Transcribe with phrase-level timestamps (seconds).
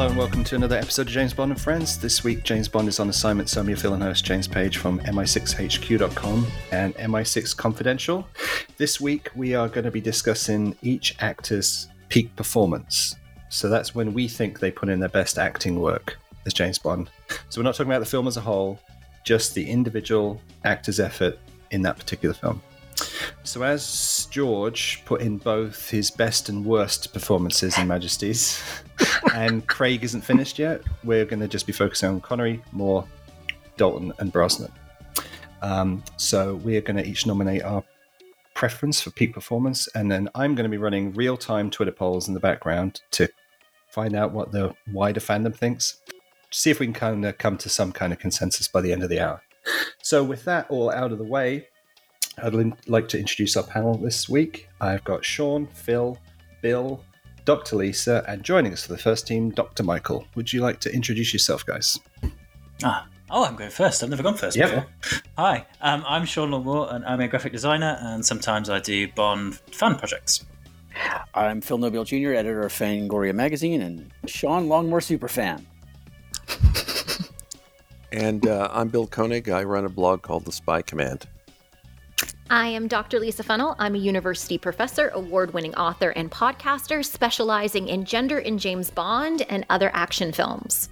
[0.00, 1.98] Hello and welcome to another episode of James Bond and Friends.
[1.98, 4.98] This week, James Bond is on assignment, so I'm your villain host, James Page from
[5.00, 8.26] MI6HQ.com and MI6 Confidential.
[8.78, 13.16] This week, we are going to be discussing each actor's peak performance.
[13.50, 17.10] So that's when we think they put in their best acting work as James Bond.
[17.50, 18.80] So we're not talking about the film as a whole,
[19.24, 21.38] just the individual actor's effort
[21.72, 22.62] in that particular film.
[23.44, 28.62] So, as George put in both his best and worst performances in Majesties,
[29.34, 33.06] and Craig isn't finished yet, we're going to just be focusing on Connery, Moore,
[33.76, 34.72] Dalton, and Brosnan.
[35.62, 37.82] Um, so, we're going to each nominate our
[38.54, 42.28] preference for peak performance, and then I'm going to be running real time Twitter polls
[42.28, 43.28] in the background to
[43.88, 46.00] find out what the wider fandom thinks.
[46.50, 49.02] See if we can kind of come to some kind of consensus by the end
[49.02, 49.42] of the hour.
[50.02, 51.68] So, with that all out of the way,
[52.38, 52.54] I'd
[52.88, 54.68] like to introduce our panel this week.
[54.80, 56.18] I've got Sean, Phil,
[56.62, 57.02] Bill,
[57.44, 57.76] Dr.
[57.76, 59.82] Lisa, and joining us for the first team, Dr.
[59.82, 60.26] Michael.
[60.34, 61.98] Would you like to introduce yourself, guys?
[62.82, 64.02] Ah, oh, I'm going first.
[64.02, 64.70] I've never gone first yep.
[64.70, 65.22] before.
[65.36, 69.56] Hi, um, I'm Sean Longmore, and I'm a graphic designer, and sometimes I do Bond
[69.72, 70.44] fan projects.
[71.34, 75.64] I'm Phil Nobile Jr., editor of Fangoria magazine, and Sean Longmore superfan.
[78.12, 79.48] and uh, I'm Bill Koenig.
[79.48, 81.26] I run a blog called The Spy Command.
[82.52, 83.20] I am Dr.
[83.20, 83.76] Lisa Funnell.
[83.78, 89.42] I'm a university professor, award winning author, and podcaster specializing in gender in James Bond
[89.48, 90.88] and other action films.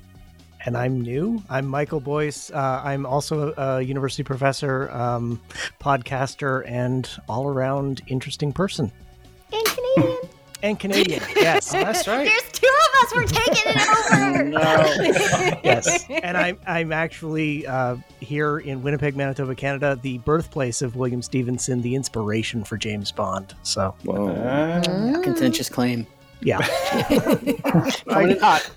[0.64, 1.42] And I'm new.
[1.50, 2.52] I'm Michael Boyce.
[2.52, 5.40] Uh, I'm also a university professor, um,
[5.80, 8.92] podcaster, and all around interesting person.
[9.52, 10.16] And Canadian.
[10.62, 11.22] and Canadian.
[11.36, 12.24] Yes, oh, that's right.
[12.24, 13.14] There's two of us.
[13.14, 14.44] We're taking it over.
[14.44, 15.60] no.
[15.64, 21.22] yes, and I'm I'm actually uh, here in Winnipeg, Manitoba, Canada, the birthplace of William
[21.22, 23.54] Stephenson, the inspiration for James Bond.
[23.62, 26.06] So, whoa, uh, contentious claim.
[26.40, 26.58] Yeah.
[28.08, 28.70] I, hot.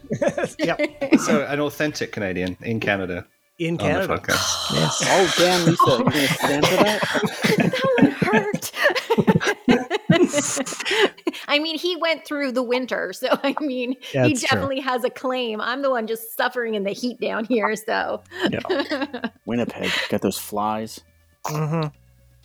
[0.57, 0.79] yep.
[1.19, 3.27] So, an authentic Canadian in Canada.
[3.59, 4.19] In Canada.
[4.27, 5.03] yes.
[5.05, 7.01] Oh, damn, Lisa, you're going to stand for that?
[7.57, 8.71] that would hurt.
[11.47, 14.89] I mean, he went through the winter, so I mean, yeah, he definitely true.
[14.89, 15.61] has a claim.
[15.61, 18.21] I'm the one just suffering in the heat down here, so.
[18.49, 19.29] yeah.
[19.45, 20.99] Winnipeg, got those flies.
[21.45, 21.87] Mm-hmm.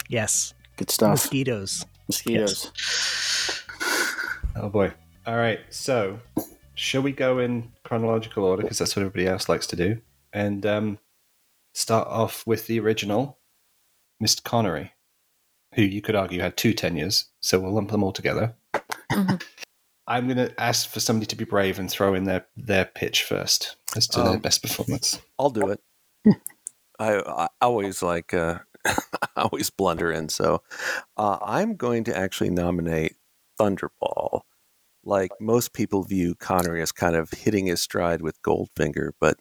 [0.09, 0.55] Yes.
[0.77, 1.11] Good stuff.
[1.11, 1.87] Mosquitoes.
[2.09, 2.73] Mosquitoes.
[2.75, 3.65] Yes.
[4.57, 4.93] Oh boy.
[5.27, 5.61] All right.
[5.71, 6.21] So,
[6.75, 10.01] shall we go in chronological order because that's what everybody else likes to do,
[10.33, 10.99] and um,
[11.75, 13.39] start off with the original,
[14.23, 14.43] Mr.
[14.43, 14.93] Connery
[15.77, 18.55] who you could argue had two tenures, so we'll lump them all together.
[19.13, 19.37] Mm-hmm.
[20.09, 23.25] I'm going to ask for somebody to be brave and throw in their, their pitch
[23.25, 25.21] first as to um, their best performance.
[25.39, 25.81] I'll do it.
[27.01, 28.95] I, I, always like, uh, I
[29.37, 30.29] always blunder in.
[30.29, 30.63] So
[31.17, 33.17] uh, I'm going to actually nominate
[33.59, 34.43] Thunderball.
[35.05, 39.39] Like most people view Connery as kind of hitting his stride with Goldfinger, but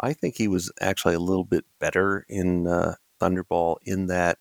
[0.00, 4.38] I think he was actually a little bit better in uh, Thunderball in that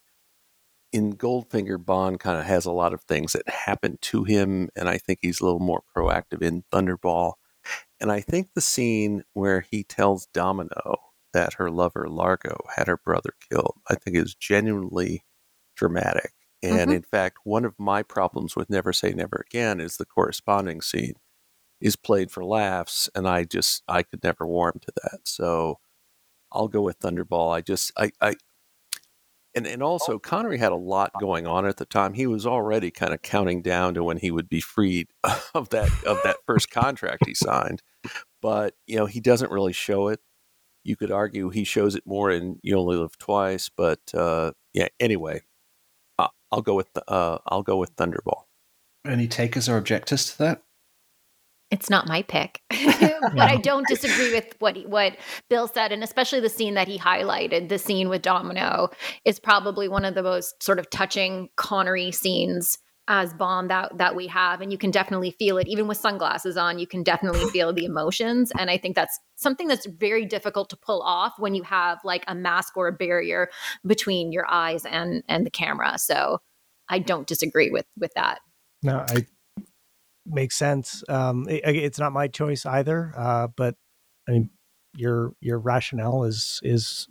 [0.96, 4.88] in Goldfinger, Bond kind of has a lot of things that happen to him, and
[4.88, 7.34] I think he's a little more proactive in Thunderball.
[8.00, 10.96] And I think the scene where he tells Domino
[11.34, 15.26] that her lover Largo had her brother killed, I think is genuinely
[15.76, 16.32] dramatic.
[16.64, 16.92] And mm-hmm.
[16.92, 21.16] in fact, one of my problems with Never Say Never Again is the corresponding scene
[21.82, 25.20] is played for laughs, and I just I could never warm to that.
[25.26, 25.80] So
[26.54, 27.54] I'll go with Thunderball.
[27.54, 28.36] I just I, I
[29.56, 32.14] and and also Connery had a lot going on at the time.
[32.14, 35.08] He was already kind of counting down to when he would be freed
[35.56, 37.82] of that of that first contract he signed.
[38.42, 40.20] But you know, he doesn't really show it.
[40.84, 44.90] You could argue he shows it more in "You Only Live Twice," but uh, yeah.
[45.00, 45.42] Anyway,
[46.20, 48.44] uh, I'll go with uh, I'll go with Thunderball.
[49.06, 50.64] Any takers or objectors to that?
[51.72, 55.18] It's not my pick, but I don't disagree with what he, what
[55.50, 57.70] Bill said, and especially the scene that he highlighted.
[57.70, 58.90] The scene with Domino
[59.26, 62.78] is probably one of the most sort of touching Connery scenes
[63.08, 65.68] as Bond that that we have, and you can definitely feel it.
[65.68, 69.68] Even with sunglasses on, you can definitely feel the emotions, and I think that's something
[69.68, 73.50] that's very difficult to pull off when you have like a mask or a barrier
[73.86, 75.98] between your eyes and and the camera.
[75.98, 76.42] So
[76.90, 78.40] I don't disagree with with that.
[78.84, 79.26] No, I
[80.26, 81.04] makes sense.
[81.08, 83.76] Um, it, it's not my choice either, uh, but
[84.28, 84.50] I mean,
[84.96, 87.08] your your rationale is is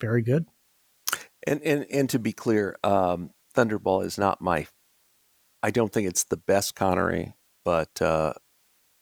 [0.00, 0.46] very good.
[1.46, 4.66] And and and to be clear, um, Thunderball is not my.
[5.62, 7.34] I don't think it's the best Connery,
[7.64, 8.34] but uh,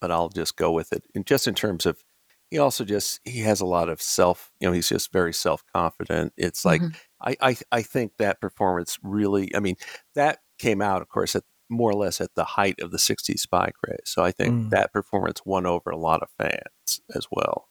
[0.01, 1.05] but I'll just go with it.
[1.15, 2.03] And just in terms of,
[2.51, 4.53] he also just he has a lot of self.
[4.61, 6.33] You know, he's just very self confident.
[6.37, 6.95] It's like mm-hmm.
[7.21, 9.55] I, I I think that performance really.
[9.55, 9.77] I mean,
[10.15, 13.39] that came out, of course, at more or less at the height of the 60s
[13.39, 14.01] spy craze.
[14.05, 14.71] So I think mm.
[14.71, 17.69] that performance won over a lot of fans as well.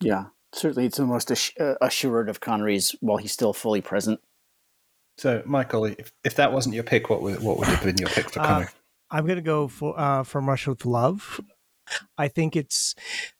[0.00, 4.20] Yeah, certainly it's the most uh, assured of Connery's while he's still fully present.
[5.18, 8.10] So, Michael, if, if that wasn't your pick, what would, what would have been your
[8.10, 8.66] pick for Connery?
[8.66, 8.70] Uh,
[9.10, 11.40] I'm going to go for uh, from Russia with Love.
[12.18, 12.94] I think it's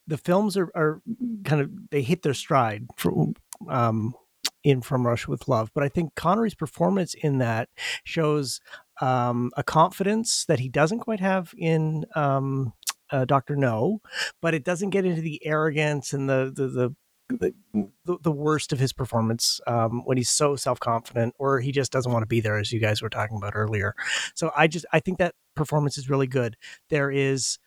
[0.07, 1.03] the films are, are
[1.45, 3.33] kind of they hit their stride for
[3.69, 4.15] um,
[4.63, 5.71] in From Russia with Love.
[5.75, 7.69] But I think Connery's performance in that
[8.05, 8.61] shows
[9.01, 12.73] um, a confidence that he doesn't quite have in um,
[13.11, 14.01] uh, Doctor No,
[14.41, 16.95] but it doesn't get into the arrogance and the the the
[17.29, 21.91] the, the, worst of his performance um, when he's so self confident, or he just
[21.91, 23.95] doesn't want to be there, as you guys were talking about earlier.
[24.35, 26.57] So I just I think that performance is really good.
[26.89, 27.59] There is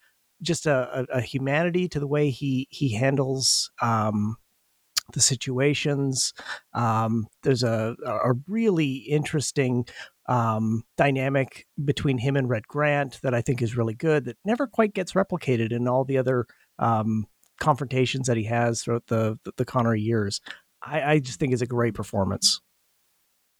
[0.42, 4.38] just a, a, a humanity to the way he he handles um,
[5.14, 6.34] the situations.
[6.74, 9.86] Um, there's a, a really interesting
[10.30, 14.68] um, dynamic between him and Red Grant that I think is really good that never
[14.68, 16.46] quite gets replicated in all the other
[16.78, 17.26] um,
[17.60, 20.40] confrontations that he has throughout the, the, the Connery years.
[20.84, 22.62] I, I just think is a great performance.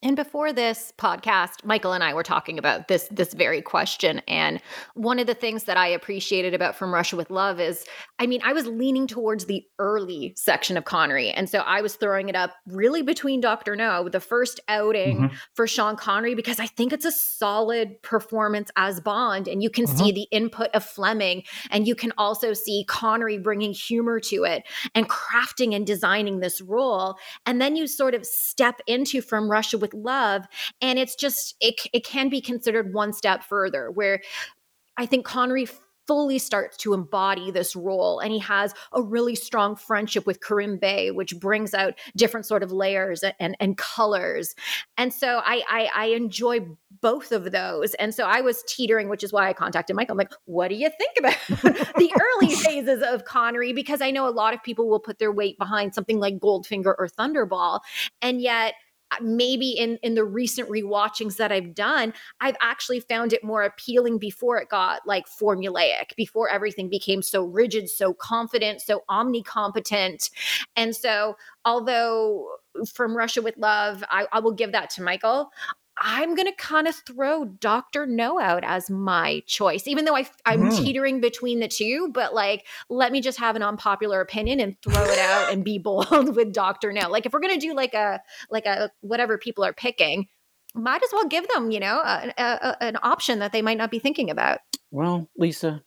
[0.02, 4.62] And before this podcast, Michael and I were talking about this this very question and
[4.94, 7.86] one of the things that I appreciated about From Russia with Love is
[8.18, 11.32] I mean, I was leaning towards the early section of Connery.
[11.32, 13.76] And so I was throwing it up really between Dr.
[13.76, 15.36] No, the first outing mm-hmm.
[15.54, 19.86] for Sean Connery because I think it's a solid performance as Bond and you can
[19.86, 19.98] mm-hmm.
[19.98, 24.64] see the input of Fleming and you can also see Connery bringing humor to it
[24.96, 27.18] and crafting and designing this role.
[27.46, 30.46] And then you sort of step into From Russia with with love
[30.82, 34.22] and it's just it, it can be considered one step further where
[34.98, 35.68] i think connery
[36.10, 40.80] fully starts to embody this role and he has a really strong friendship with Kerim
[40.80, 44.56] Bey which brings out different sort of layers and and colors.
[44.98, 46.62] And so I, I I enjoy
[47.00, 50.14] both of those and so I was teetering which is why I contacted Michael.
[50.14, 52.12] I'm like what do you think about the
[52.42, 53.72] early phases of Connery?
[53.72, 56.96] Because I know a lot of people will put their weight behind something like Goldfinger
[56.98, 57.82] or Thunderball
[58.20, 58.74] and yet
[59.12, 63.64] Uh, maybe in in the recent rewatchings that I've done, I've actually found it more
[63.64, 70.30] appealing before it got like formulaic, before everything became so rigid, so confident, so omnicompetent.
[70.76, 71.36] And so,
[71.66, 72.48] although
[72.94, 75.50] from Russia with Love, I, I will give that to Michael.
[76.02, 78.06] I'm going to kind of throw Dr.
[78.06, 80.78] No out as my choice, even though I, am mm.
[80.78, 82.10] teetering between the two.
[82.14, 85.78] But like, let me just have an unpopular opinion and throw it out and be
[85.84, 86.94] bold with Dr.
[86.94, 87.10] No.
[87.10, 90.28] Like, if we're going to do like a, like a, whatever people are picking,
[90.74, 93.92] might as well give them, you know, a, a, an option that they might not
[93.92, 94.60] be thinking about.
[94.92, 95.84] Well, Lisa,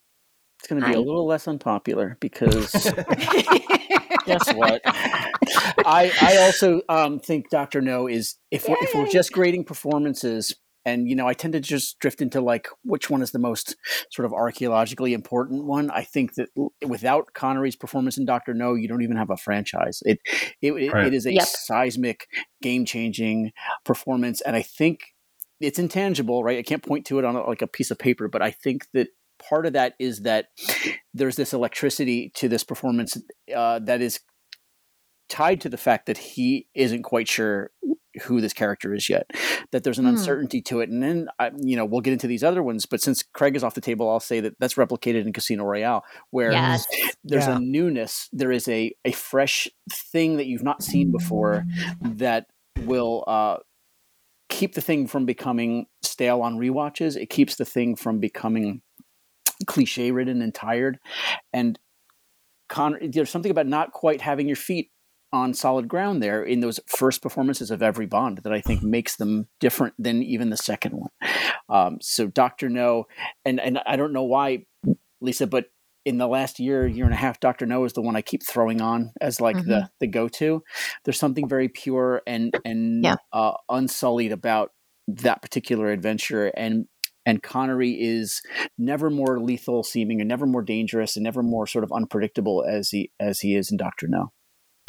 [0.58, 0.96] it's going to be I...
[0.96, 2.72] a little less unpopular because
[4.26, 4.82] guess what?
[5.46, 10.54] I I also um, think Doctor No is if we're, if we're just grading performances,
[10.84, 13.76] and you know, I tend to just drift into like which one is the most
[14.10, 15.90] sort of archaeologically important one.
[15.90, 16.48] I think that
[16.86, 20.02] without Connery's performance in Doctor No, you don't even have a franchise.
[20.04, 20.20] It
[20.60, 21.06] it, right.
[21.06, 21.44] it is a yep.
[21.44, 22.28] seismic,
[22.60, 23.52] game changing
[23.84, 25.00] performance, and I think
[25.60, 26.58] it's intangible, right?
[26.58, 28.86] I can't point to it on a, like a piece of paper, but I think
[28.94, 29.08] that
[29.38, 30.46] part of that is that
[31.14, 33.16] there's this electricity to this performance
[33.54, 34.20] uh, that is
[35.32, 37.70] tied to the fact that he isn't quite sure
[38.24, 39.30] who this character is yet
[39.70, 40.10] that there's an mm.
[40.10, 43.22] uncertainty to it and then you know we'll get into these other ones but since
[43.22, 46.86] craig is off the table i'll say that that's replicated in casino royale where yes.
[47.24, 47.56] there's yeah.
[47.56, 51.64] a newness there is a, a fresh thing that you've not seen before
[52.02, 52.46] that
[52.84, 53.56] will uh,
[54.50, 58.82] keep the thing from becoming stale on re-watches it keeps the thing from becoming
[59.66, 60.98] cliche ridden and tired.
[61.52, 61.78] And
[62.68, 64.90] Con- there's something about not quite having your feet
[65.32, 69.16] on solid ground there in those first performances of every Bond that I think makes
[69.16, 71.10] them different than even the second one.
[71.68, 73.04] Um, so Doctor No,
[73.44, 74.66] and and I don't know why,
[75.20, 75.66] Lisa, but
[76.04, 78.42] in the last year, year and a half, Doctor No is the one I keep
[78.46, 79.70] throwing on as like mm-hmm.
[79.70, 80.62] the the go to.
[81.04, 83.16] There's something very pure and and yeah.
[83.32, 84.70] uh, unsullied about
[85.08, 86.86] that particular adventure, and
[87.24, 88.42] and Connery is
[88.76, 92.90] never more lethal seeming and never more dangerous and never more sort of unpredictable as
[92.90, 94.32] he as he is in Doctor No.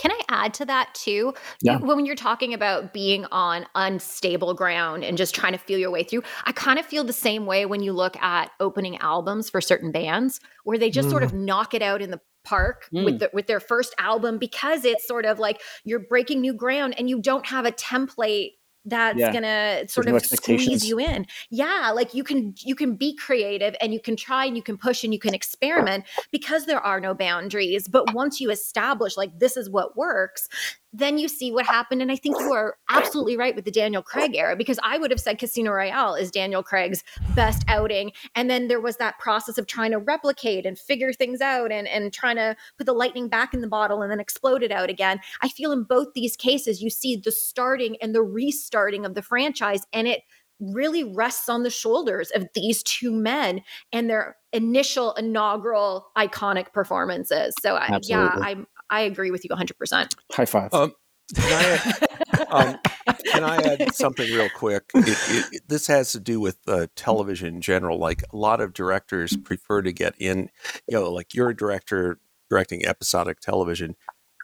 [0.03, 1.33] Can I add to that too?
[1.61, 1.77] Yeah.
[1.77, 6.03] When you're talking about being on unstable ground and just trying to feel your way
[6.03, 9.61] through, I kind of feel the same way when you look at opening albums for
[9.61, 11.11] certain bands where they just mm.
[11.11, 11.45] sort of mm.
[11.45, 13.05] knock it out in the park mm.
[13.05, 16.93] with the, with their first album because it's sort of like you're breaking new ground
[16.97, 18.49] and you don't have a template
[18.85, 19.31] that's yeah.
[19.31, 21.25] gonna sort There's of no squeeze you in.
[21.49, 24.77] Yeah like you can you can be creative and you can try and you can
[24.77, 27.87] push and you can experiment because there are no boundaries.
[27.87, 30.49] But once you establish like this is what works
[30.93, 32.01] then you see what happened.
[32.01, 35.09] And I think you are absolutely right with the Daniel Craig era because I would
[35.09, 37.03] have said Casino Royale is Daniel Craig's
[37.35, 38.11] best outing.
[38.35, 41.87] And then there was that process of trying to replicate and figure things out and,
[41.87, 44.89] and trying to put the lightning back in the bottle and then explode it out
[44.89, 45.19] again.
[45.41, 49.23] I feel in both these cases, you see the starting and the restarting of the
[49.23, 49.81] franchise.
[49.91, 50.21] And it
[50.59, 57.53] really rests on the shoulders of these two men and their initial inaugural iconic performances.
[57.61, 58.57] So I, yeah, I
[58.93, 60.15] I agree with you 100%.
[60.31, 60.71] High five.
[60.71, 60.93] Um,
[61.35, 62.77] can, I add, um,
[63.25, 64.83] can I add something real quick?
[64.93, 67.97] It, it, it, this has to do with uh, television in general.
[67.97, 70.49] Like a lot of directors prefer to get in,
[70.87, 72.19] you know, like you're a director
[72.51, 73.95] directing episodic television.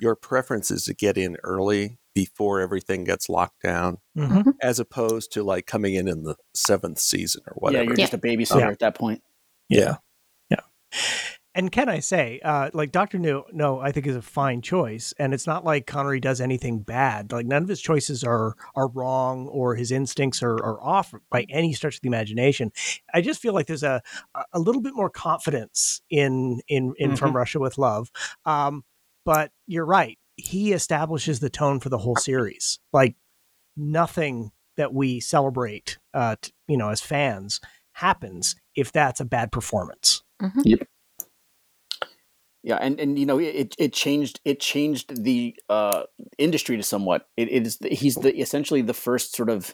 [0.02, 4.50] Your preference is to get in early before everything gets locked down, mm-hmm.
[4.64, 7.84] as opposed to like coming in in the seventh season or whatever.
[7.84, 9.22] Yeah, you're just a babysitter at that point.
[9.70, 9.98] Yeah.
[10.50, 10.62] Yeah.
[11.56, 15.14] And can I say, uh, like Doctor No, no, I think is a fine choice,
[15.18, 17.32] and it's not like Connery does anything bad.
[17.32, 21.48] Like none of his choices are are wrong or his instincts are, are off by
[21.50, 22.72] any stretch of the imagination.
[23.14, 24.02] I just feel like there's a
[24.54, 27.16] a little bit more confidence in in in mm-hmm.
[27.16, 28.12] From Russia with Love.
[28.46, 28.84] Um,
[29.26, 32.80] but you're right he establishes the tone for the whole series.
[32.94, 33.16] Like
[33.76, 37.60] nothing that we celebrate, uh, t- you know, as fans
[37.94, 40.24] happens if that's a bad performance.
[40.42, 40.62] Mm-hmm.
[40.64, 40.88] Yep.
[42.64, 46.04] Yeah, and and you know it it changed it changed the uh,
[46.38, 47.28] industry to somewhat.
[47.38, 49.74] It, it is the, he's the essentially the first sort of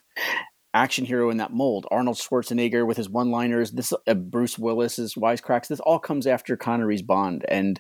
[0.74, 1.88] action hero in that mold.
[1.90, 5.68] Arnold Schwarzenegger with his one-liners, this uh, Bruce Willis's wisecracks.
[5.68, 7.80] This all comes after Connery's Bond, and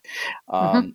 [0.50, 0.56] mm-hmm.
[0.56, 0.90] um, mm-hmm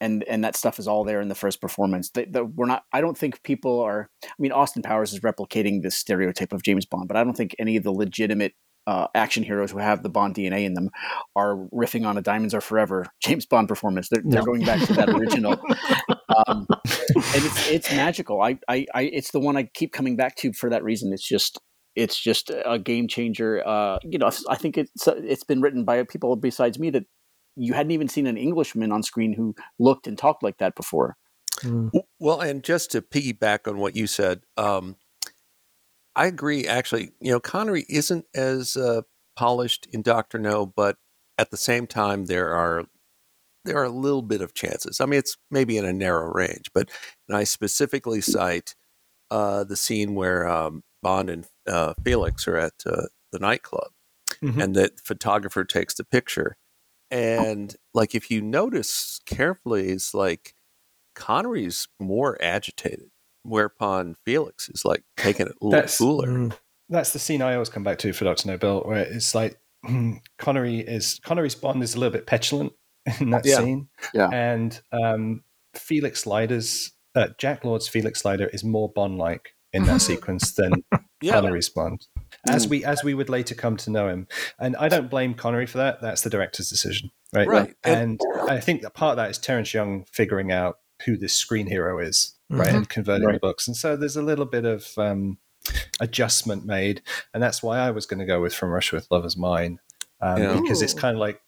[0.00, 2.10] and and that stuff is all there in the first performance.
[2.10, 2.84] The, we're not.
[2.92, 4.10] I don't think people are.
[4.24, 7.54] I mean, Austin Powers is replicating this stereotype of James Bond, but I don't think
[7.58, 8.54] any of the legitimate
[8.86, 10.90] uh, action heroes who have the Bond DNA in them
[11.34, 14.08] are riffing on a "Diamonds Are Forever" James Bond performance.
[14.08, 15.52] They're, they're going back to that original,
[16.46, 18.40] um, and it's it's magical.
[18.42, 21.12] I, I I it's the one I keep coming back to for that reason.
[21.12, 21.58] It's just
[21.96, 23.66] it's just a game changer.
[23.66, 27.04] Uh, you know, I think it's it's been written by people besides me that
[27.56, 31.16] you hadn't even seen an Englishman on screen who looked and talked like that before.
[31.62, 31.90] Mm.
[32.20, 34.96] Well, and just to piggyback on what you said, um,
[36.16, 36.66] I agree.
[36.66, 39.02] Actually, you know, Connery isn't as uh,
[39.36, 40.96] polished in Doctor No, but
[41.38, 42.84] at the same time, there are
[43.64, 45.00] there are a little bit of chances.
[45.00, 46.88] I mean, it's maybe in a narrow range, but
[47.30, 48.74] I specifically cite
[49.30, 53.90] uh, the scene where um, Bond and uh, Felix are at uh, the nightclub,
[54.42, 54.60] mm-hmm.
[54.60, 56.56] and the photographer takes the picture
[57.10, 60.54] and like if you notice carefully, it's like
[61.14, 63.10] Connery's more agitated,
[63.46, 66.28] whereupon Felix is like taking it a little that's, cooler.
[66.28, 69.34] Mm, that's the scene I always come back to for Doctor No Bill, where it's
[69.34, 69.58] like
[70.38, 72.72] Connery is Connery's Bond is a little bit petulant
[73.20, 73.56] in that yeah.
[73.56, 75.42] scene, yeah, and um,
[75.74, 80.84] Felix Leiter's uh, Jack Lord's Felix Leiter is more Bond like in that sequence than
[81.20, 81.32] yeah.
[81.32, 82.06] Connery's Bond
[82.48, 82.70] as mm.
[82.70, 84.26] we as we would later come to know him.
[84.58, 86.00] And I don't blame Connery for that.
[86.00, 87.48] That's the director's decision, right?
[87.48, 87.74] Right.
[87.84, 91.34] And, and I think that part of that is Terence Young figuring out who this
[91.34, 92.76] screen hero is, right, mm-hmm.
[92.76, 93.34] and converting right.
[93.34, 93.66] the books.
[93.66, 95.38] And so there's a little bit of um,
[96.00, 97.02] adjustment made,
[97.34, 99.78] and that's why I was going to go with From Russia with Love as mine,
[100.20, 100.60] um, yeah.
[100.60, 101.40] because it's kind of like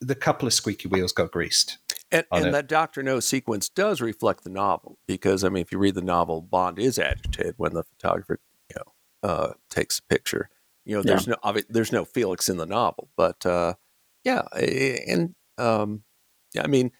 [0.00, 1.78] the couple of squeaky wheels got greased.
[2.12, 5.78] And, and that Doctor No sequence does reflect the novel because I mean, if you
[5.78, 8.38] read the novel, Bond is agitated when the photographer
[8.70, 10.48] you uh, takes a picture.
[10.84, 11.34] You know, there's yeah.
[11.44, 13.74] no there's no Felix in the novel, but uh,
[14.22, 16.04] yeah, and um,
[16.54, 16.92] yeah, I mean,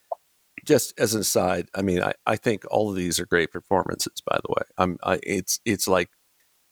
[0.64, 4.22] just as an aside, I mean, I, I think all of these are great performances.
[4.26, 6.10] By the way, I'm I, it's it's like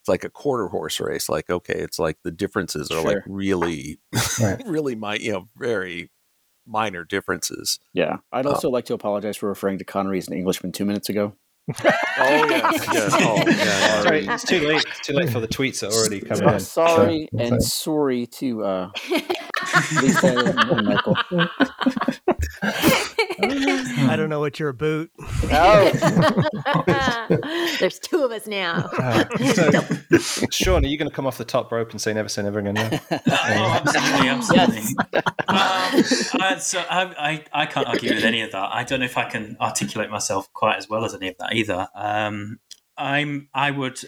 [0.00, 1.28] it's like a quarter horse race.
[1.28, 3.04] Like okay, it's like the differences are sure.
[3.04, 3.98] like really,
[4.40, 4.62] right.
[4.66, 6.10] really my you know very
[6.66, 7.78] minor differences.
[7.92, 10.84] Yeah, I'd also um, like to apologize for referring to Connery as an Englishman two
[10.84, 11.36] minutes ago
[11.68, 11.74] oh
[12.18, 13.12] yes, yes.
[13.20, 14.02] Oh, yeah.
[14.02, 14.84] Sorry, it's too late.
[14.88, 16.60] It's too late for the tweets that already coming in.
[16.60, 18.90] Sorry so, and sorry to uh,
[20.02, 21.16] Lisa and Michael.
[23.42, 25.08] I don't know what you're about.
[25.50, 26.44] Oh.
[27.80, 28.88] There's two of us now.
[28.98, 29.24] Uh,
[30.18, 32.42] so, Sean, are you going to come off the top rope and say never say
[32.42, 32.76] never again?
[32.76, 33.00] Yeah?
[33.10, 34.82] oh, absolutely, absolutely.
[35.12, 36.34] Yes.
[36.34, 38.70] Um, uh, so I, I, I, can't argue with any of that.
[38.72, 41.54] I don't know if I can articulate myself quite as well as any of that
[41.54, 41.88] either.
[41.94, 42.60] Um,
[42.96, 44.00] I'm, I would,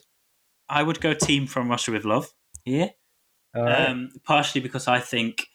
[0.68, 2.32] I would go team from Russia with love
[2.64, 2.90] here.
[3.54, 3.88] Right.
[3.88, 5.46] Um, partially because I think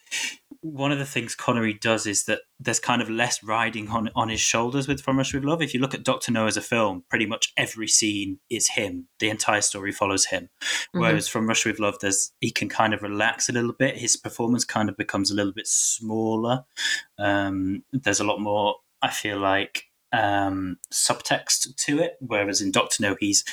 [0.61, 4.29] one of the things Connery does is that there's kind of less riding on on
[4.29, 5.61] his shoulders with From Russia with Love.
[5.61, 9.07] If you look at Doctor No as a film, pretty much every scene is him.
[9.19, 10.49] The entire story follows him.
[10.61, 10.99] Mm-hmm.
[10.99, 13.97] Whereas From Russia with Love, there's he can kind of relax a little bit.
[13.97, 16.65] His performance kind of becomes a little bit smaller.
[17.17, 18.75] Um, there's a lot more.
[19.01, 22.17] I feel like um, subtext to it.
[22.19, 23.45] Whereas in Doctor No, he's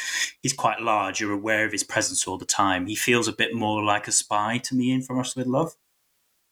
[0.42, 1.20] he's quite large.
[1.20, 2.86] You're aware of his presence all the time.
[2.86, 5.76] He feels a bit more like a spy to me in From Russia with Love.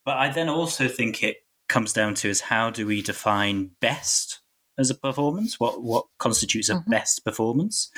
[0.04, 4.40] But I then also think it comes down to is how do we define best
[4.78, 5.58] as a performance?
[5.58, 6.90] What what constitutes a mm-hmm.
[6.90, 7.90] best performance?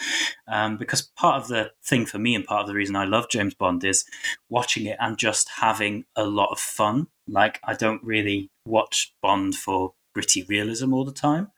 [0.47, 3.29] Um, because part of the thing for me and part of the reason I love
[3.31, 4.05] James Bond is
[4.49, 7.09] watching it and just having a lot of fun.
[7.27, 11.51] Like I don't really watch Bond for gritty realism all the time,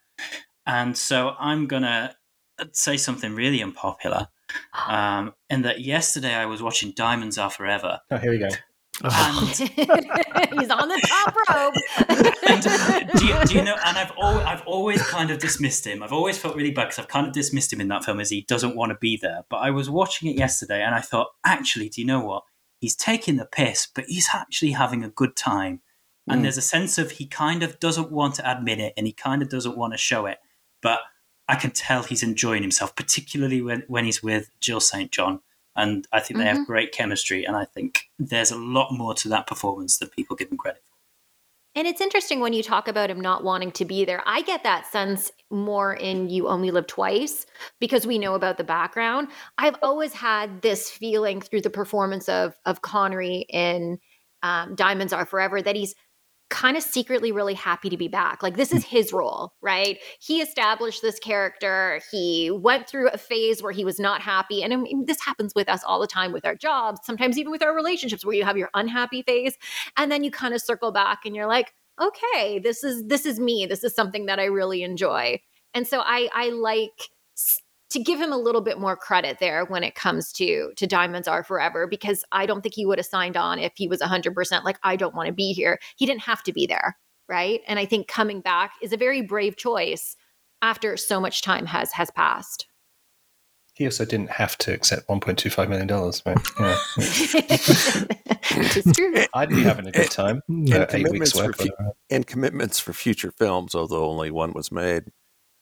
[0.66, 2.16] and so I'm gonna
[2.72, 4.28] say something really unpopular.
[4.88, 8.00] Um, in that yesterday I was watching Diamonds Are Forever.
[8.10, 8.48] Oh, here we go.
[9.04, 11.74] And he's on the top rope.
[12.48, 12.62] and
[13.18, 13.76] do, you, do you know?
[13.84, 16.02] And I've always, I've always kind of dismissed him.
[16.02, 18.30] I've always felt really bad because I've kind of dismissed him in that film as
[18.30, 19.44] he doesn't want to be there.
[19.48, 22.44] But I was watching it yesterday, and I thought, actually, do you know what?
[22.80, 25.80] He's taking the piss, but he's actually having a good time.
[26.28, 26.42] And mm.
[26.42, 29.42] there's a sense of he kind of doesn't want to admit it, and he kind
[29.42, 30.38] of doesn't want to show it,
[30.82, 31.00] but
[31.48, 35.10] I can tell he's enjoying himself, particularly when when he's with Jill St.
[35.10, 35.40] John
[35.78, 36.38] and I think mm-hmm.
[36.40, 36.64] they have mm-hmm.
[36.64, 37.44] great chemistry.
[37.44, 40.82] And I think there's a lot more to that performance than people give him credit
[40.84, 40.96] for.
[41.74, 44.20] And it's interesting when you talk about him not wanting to be there.
[44.26, 47.46] I get that sense more in You Only Live Twice
[47.78, 49.28] because we know about the background.
[49.58, 53.98] I've always had this feeling through the performance of of Connery in
[54.42, 55.94] um, Diamonds Are Forever that he's
[56.50, 58.42] kind of secretly really happy to be back.
[58.42, 58.88] Like this is mm.
[58.88, 59.98] his role, right?
[60.20, 62.00] He established this character.
[62.10, 64.62] He went through a phase where he was not happy.
[64.62, 67.50] And I mean, this happens with us all the time with our jobs, sometimes even
[67.50, 69.56] with our relationships where you have your unhappy phase
[69.96, 73.38] and then you kind of circle back and you're like, "Okay, this is this is
[73.38, 73.66] me.
[73.66, 75.40] This is something that I really enjoy."
[75.74, 77.10] And so I I like
[77.90, 81.28] to give him a little bit more credit there when it comes to to diamonds
[81.28, 84.64] are forever because i don't think he would have signed on if he was 100%
[84.64, 85.78] like i don't want to be here.
[85.96, 86.96] He didn't have to be there
[87.28, 87.60] right?
[87.66, 90.16] And i think coming back is a very brave choice
[90.62, 92.66] after so much time has has passed.
[93.74, 96.38] He also didn't have to accept 1.25 million dollars right?
[96.58, 96.76] Yeah.
[99.34, 101.68] i'd be having a good time and, uh, commitments for fu-
[102.10, 105.04] and commitments for future films although only one was made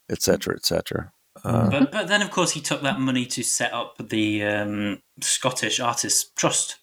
[0.09, 1.13] etc etc
[1.45, 5.03] uh, but, but then, of course, he took that money to set up the um,
[5.21, 6.79] Scottish Artists Trust,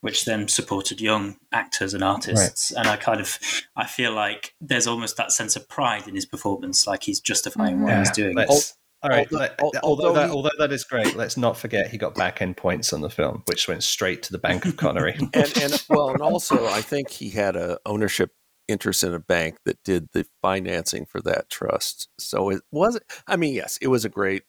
[0.00, 2.72] which then supported young actors and artists.
[2.74, 2.80] Right.
[2.80, 3.38] And I kind of,
[3.76, 7.82] I feel like there's almost that sense of pride in his performance, like he's justifying
[7.82, 7.98] what yeah.
[8.00, 8.36] he's doing.
[8.36, 9.28] Let's, all right.
[9.30, 12.56] Although, let, although, that, although that is great, let's not forget he got back end
[12.56, 15.16] points on the film, which went straight to the bank of Connery.
[15.34, 18.32] and, and well, and also I think he had a ownership
[18.68, 22.08] interest in a bank that did the financing for that trust.
[22.18, 24.42] So it was I mean, yes, it was a great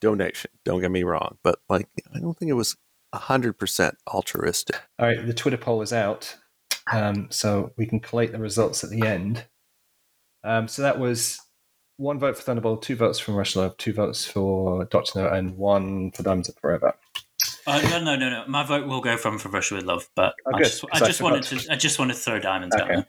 [0.00, 0.50] donation.
[0.64, 2.76] Don't get me wrong, but like I don't think it was
[3.14, 4.80] hundred percent altruistic.
[4.98, 6.36] All right, the Twitter poll is out,
[6.92, 9.44] um, so we can collate the results at the end.
[10.44, 11.40] Um, so that was
[11.96, 15.56] one vote for Thunderbolt, two votes from Rush Love, two votes for Doctor No, and
[15.56, 16.94] one for Diamonds Are Forever.
[17.66, 18.44] Uh, no, no, no, no.
[18.46, 21.20] My vote will go from For Russia with Love, but oh, I just, I just
[21.20, 22.96] I wanted to, I just want to throw diamonds okay.
[22.96, 23.06] out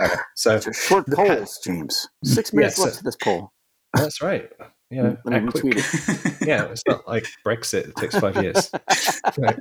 [0.00, 0.14] Okay.
[0.34, 2.08] So short polls, James.
[2.24, 3.52] Six minutes yeah, so, left to this poll.
[3.94, 4.50] That's right.
[4.90, 6.36] Yeah, Let me it.
[6.46, 7.88] yeah, it's not like Brexit.
[7.88, 8.70] It takes five years.
[9.38, 9.58] right.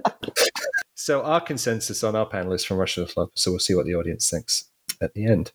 [0.96, 3.30] So our consensus on our panel is from Russia with Love.
[3.36, 4.66] So we'll see what the audience thinks
[5.02, 5.52] at the end.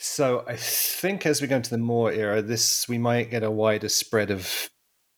[0.00, 3.50] So I think as we go into the Moore era, this we might get a
[3.50, 4.70] wider spread of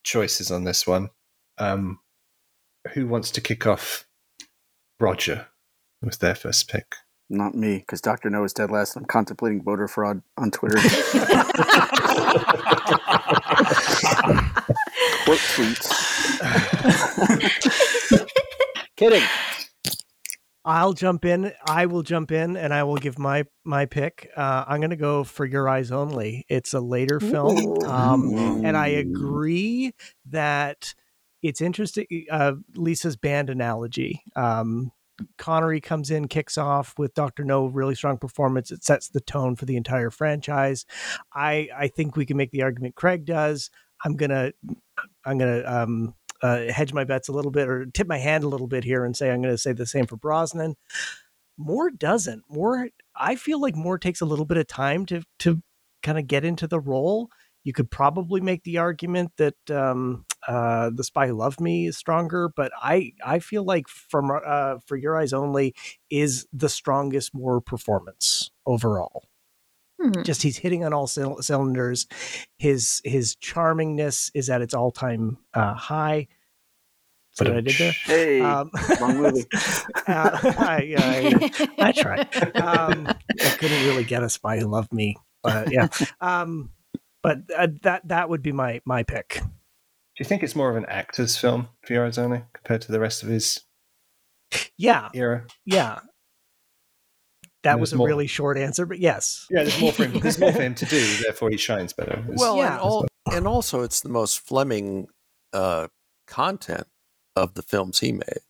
[0.02, 1.08] choices on this one.
[1.56, 2.00] Um,
[2.92, 4.06] who wants to kick off?
[5.00, 5.48] Roger
[6.02, 6.94] with their first pick.
[7.30, 8.28] Not me, because Dr.
[8.30, 8.96] No is dead last.
[8.96, 10.76] I'm contemplating voter fraud on Twitter.
[15.24, 15.90] Quote tweets.
[18.96, 19.22] Kidding.
[20.66, 21.52] I'll jump in.
[21.66, 24.30] I will jump in, and I will give my my pick.
[24.36, 26.46] Uh, I'm going to go for Your Eyes Only.
[26.48, 29.92] It's a later film, um, and I agree
[30.30, 30.94] that
[31.42, 32.06] it's interesting.
[32.30, 34.22] Uh, Lisa's band analogy.
[34.36, 34.90] Um,
[35.38, 38.70] Connery comes in, kicks off with Doctor No, really strong performance.
[38.70, 40.86] It sets the tone for the entire franchise.
[41.32, 43.70] I I think we can make the argument Craig does.
[44.04, 44.52] I'm gonna
[45.24, 48.48] I'm gonna um, uh, hedge my bets a little bit or tip my hand a
[48.48, 50.76] little bit here and say I'm gonna say the same for Brosnan.
[51.56, 52.42] Moore doesn't.
[52.48, 55.62] Moore I feel like Moore takes a little bit of time to to
[56.02, 57.28] kind of get into the role.
[57.62, 61.96] You could probably make the argument that um, uh, the Spy Who Loved Me is
[61.96, 65.74] stronger, but I I feel like from uh, for Your Eyes Only
[66.10, 69.28] is the strongest Moore performance overall.
[70.00, 70.22] Hmm.
[70.22, 72.06] Just he's hitting on all c- cylinders.
[72.58, 76.28] His his charmingness is at its all time uh, high.
[77.38, 77.92] what I did there.
[78.04, 79.46] Hey, um, wrong movie.
[79.54, 82.56] uh, I, I, I tried.
[82.56, 85.16] Um, I couldn't really get a spy who loved me.
[85.42, 85.88] But yeah.
[86.20, 86.70] Um,
[87.22, 89.40] but uh, that that would be my my pick.
[90.16, 92.92] Do you think it's more of an actor's film for your eyes only compared to
[92.92, 93.62] the rest of his
[94.76, 95.46] yeah era?
[95.64, 96.00] Yeah.
[97.64, 98.06] That was a more.
[98.06, 99.46] really short answer, but yes.
[99.50, 100.20] Yeah, there's more for him.
[100.20, 102.22] There's more for him to do, therefore he shines better.
[102.28, 102.74] It's, well, yeah.
[102.74, 105.08] and, all, and, also it's the most Fleming
[105.54, 105.88] uh,
[106.26, 106.86] content
[107.34, 108.42] of the films he made,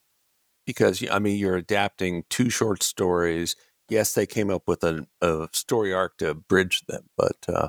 [0.66, 3.54] because I mean you're adapting two short stories.
[3.88, 7.68] Yes, they came up with a, a story arc to bridge them, but uh,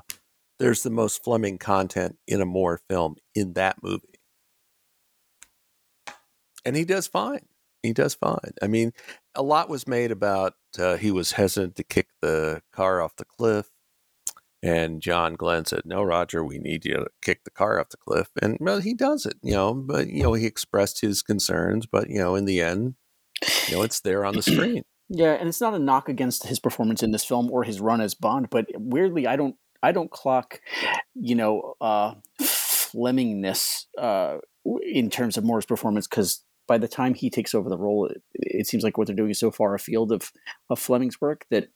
[0.59, 4.19] there's the most Fleming content in a Moore film in that movie.
[6.65, 7.45] And he does fine.
[7.83, 8.53] He does fine.
[8.61, 8.91] I mean,
[9.35, 13.25] a lot was made about uh, he was hesitant to kick the car off the
[13.25, 13.69] cliff.
[14.63, 17.97] And John Glenn said, "No, Roger, we need you to kick the car off the
[17.97, 19.75] cliff." And well, he does it, you know.
[19.75, 22.95] But you know, he expressed his concerns, but you know, in the end,
[23.67, 24.83] you know, it's there on the screen.
[25.07, 28.01] Yeah, and it's not a knock against his performance in this film or his run
[28.01, 29.55] as Bond, but weirdly, I don't
[29.85, 30.61] I don't clock,
[31.13, 34.37] you know, uh, Flemingness uh,
[34.81, 38.21] in terms of Moore's performance because by the time he takes over the role, it,
[38.33, 40.31] it, seems like what they're doing is so far afield of
[40.71, 41.67] of Fleming's work that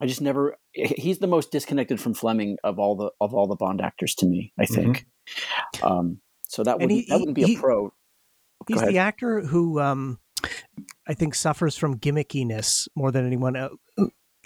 [0.00, 0.56] I just never.
[0.72, 4.26] He's the most disconnected from Fleming of all the of all the Bond actors to
[4.26, 4.52] me.
[4.56, 5.06] I think.
[5.76, 5.86] Mm-hmm.
[5.86, 7.92] Um, so that wouldn't that wouldn't be he, a pro.
[8.68, 10.20] he's the actor who um,
[11.08, 13.78] I think suffers from gimmickiness more than anyone else.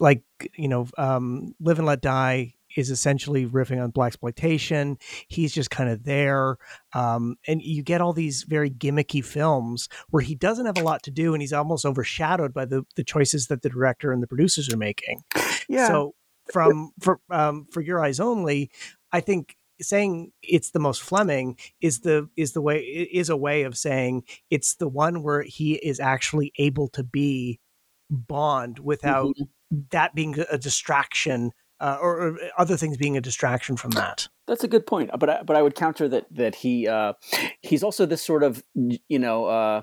[0.00, 0.22] Like
[0.56, 5.00] you know, um, Live and Let Die is essentially riffing on blaxploitation.
[5.28, 6.58] He's just kind of there,
[6.92, 11.02] um, and you get all these very gimmicky films where he doesn't have a lot
[11.04, 14.28] to do, and he's almost overshadowed by the the choices that the director and the
[14.28, 15.22] producers are making.
[15.68, 15.88] Yeah.
[15.88, 16.14] So
[16.52, 18.70] from for um, for your eyes only,
[19.12, 23.62] I think saying it's the most Fleming is the is the way is a way
[23.62, 27.60] of saying it's the one where he is actually able to be
[28.08, 29.80] Bond without mm-hmm.
[29.90, 34.28] that being a distraction uh, or, or, other things being a distraction from that.
[34.46, 37.14] That's a good point, but I, but I would counter that that he uh,
[37.60, 39.82] he's also this sort of you know uh,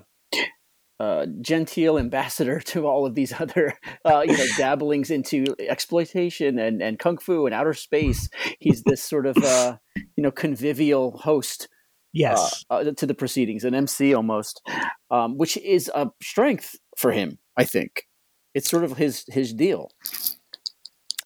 [1.00, 3.74] uh, genteel ambassador to all of these other
[4.06, 8.30] uh, you know dabblings into exploitation and and kung fu and outer space.
[8.60, 11.68] He's this sort of uh, you know convivial host.
[12.16, 14.62] Yes, uh, uh, to the proceedings, an MC almost,
[15.10, 17.40] um, which is a strength for him.
[17.58, 18.08] I think
[18.54, 19.90] it's sort of his his deal.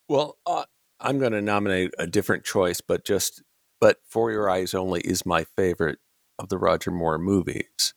[0.10, 0.66] Well, uh,
[1.00, 3.44] I'm going to nominate a different choice, but just
[3.80, 6.00] but For Your Eyes Only is my favorite
[6.40, 7.94] of the Roger Moore movies.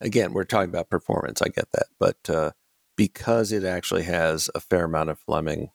[0.00, 1.40] Again, we're talking about performance.
[1.42, 2.50] I get that, but uh,
[2.96, 5.70] because it actually has a fair amount of Fleming,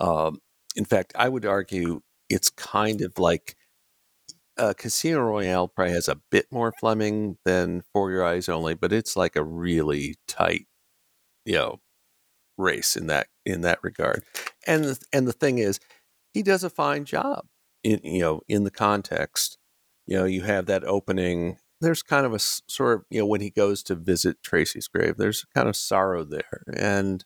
[0.00, 0.40] um,
[0.76, 3.56] in fact, I would argue it's kind of like
[4.58, 8.92] uh, Casino Royale probably has a bit more Fleming than For Your Eyes Only, but
[8.92, 10.66] it's like a really tight,
[11.44, 11.80] you know,
[12.56, 14.22] race in that in that regard.
[14.66, 15.80] And the, and the thing is,
[16.34, 17.46] he does a fine job
[17.82, 19.58] in you know in the context.
[20.06, 21.58] You know, you have that opening.
[21.80, 25.16] There's kind of a sort of you know when he goes to visit Tracy's grave.
[25.16, 27.24] There's kind of sorrow there, and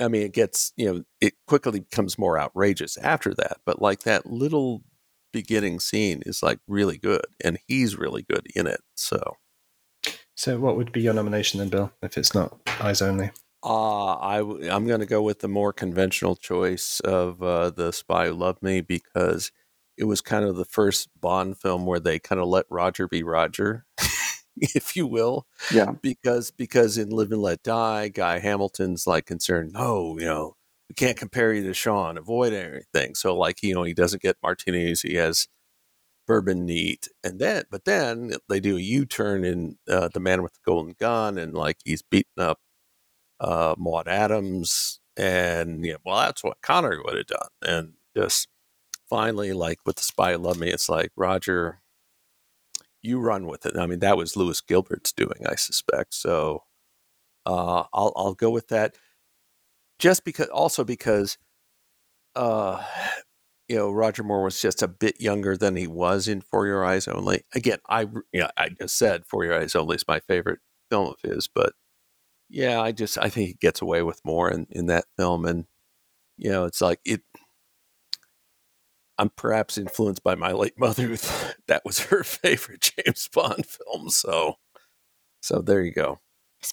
[0.00, 3.58] I mean it gets you know it quickly becomes more outrageous after that.
[3.64, 4.82] But like that little
[5.32, 8.80] beginning scene is like really good, and he's really good in it.
[8.96, 9.36] So.
[10.36, 13.32] So, what would be your nomination then, Bill, if it's not eyes only?
[13.68, 18.28] Uh, I, I'm going to go with the more conventional choice of uh, The Spy
[18.28, 19.52] Who Loved Me because
[19.98, 23.22] it was kind of the first Bond film where they kind of let Roger be
[23.22, 23.84] Roger,
[24.56, 25.46] if you will.
[25.70, 25.92] Yeah.
[26.00, 30.56] Because because in Live and Let Die, Guy Hamilton's like concerned, no, you know,
[30.88, 33.14] we can't compare you to Sean, avoid everything.
[33.14, 35.46] So like, you know, he doesn't get martinis, he has
[36.26, 37.06] bourbon neat.
[37.22, 40.60] And then, but then they do a U turn in uh, The Man with the
[40.64, 42.60] Golden Gun and like he's beaten up
[43.40, 47.48] uh, Maud Adams, and yeah, well, that's what Connery would have done.
[47.62, 48.48] And just
[49.08, 51.80] finally, like with the Spy love Me, it's like Roger,
[53.02, 53.76] you run with it.
[53.76, 56.14] I mean, that was Lewis Gilbert's doing, I suspect.
[56.14, 56.64] So
[57.46, 58.96] uh, I'll I'll go with that.
[59.98, 61.38] Just because, also because,
[62.36, 62.82] uh,
[63.68, 66.84] you know, Roger Moore was just a bit younger than he was in For Your
[66.84, 67.42] Eyes Only.
[67.54, 71.08] Again, I you know, I just said For Your Eyes Only is my favorite film
[71.08, 71.74] of his, but
[72.48, 75.66] yeah, I just I think he gets away with more in, in that film, and
[76.36, 77.22] you know, it's like it.
[79.18, 81.16] I'm perhaps influenced by my late mother.
[81.66, 84.54] that was her favorite James Bond film, so
[85.40, 86.20] so there you go.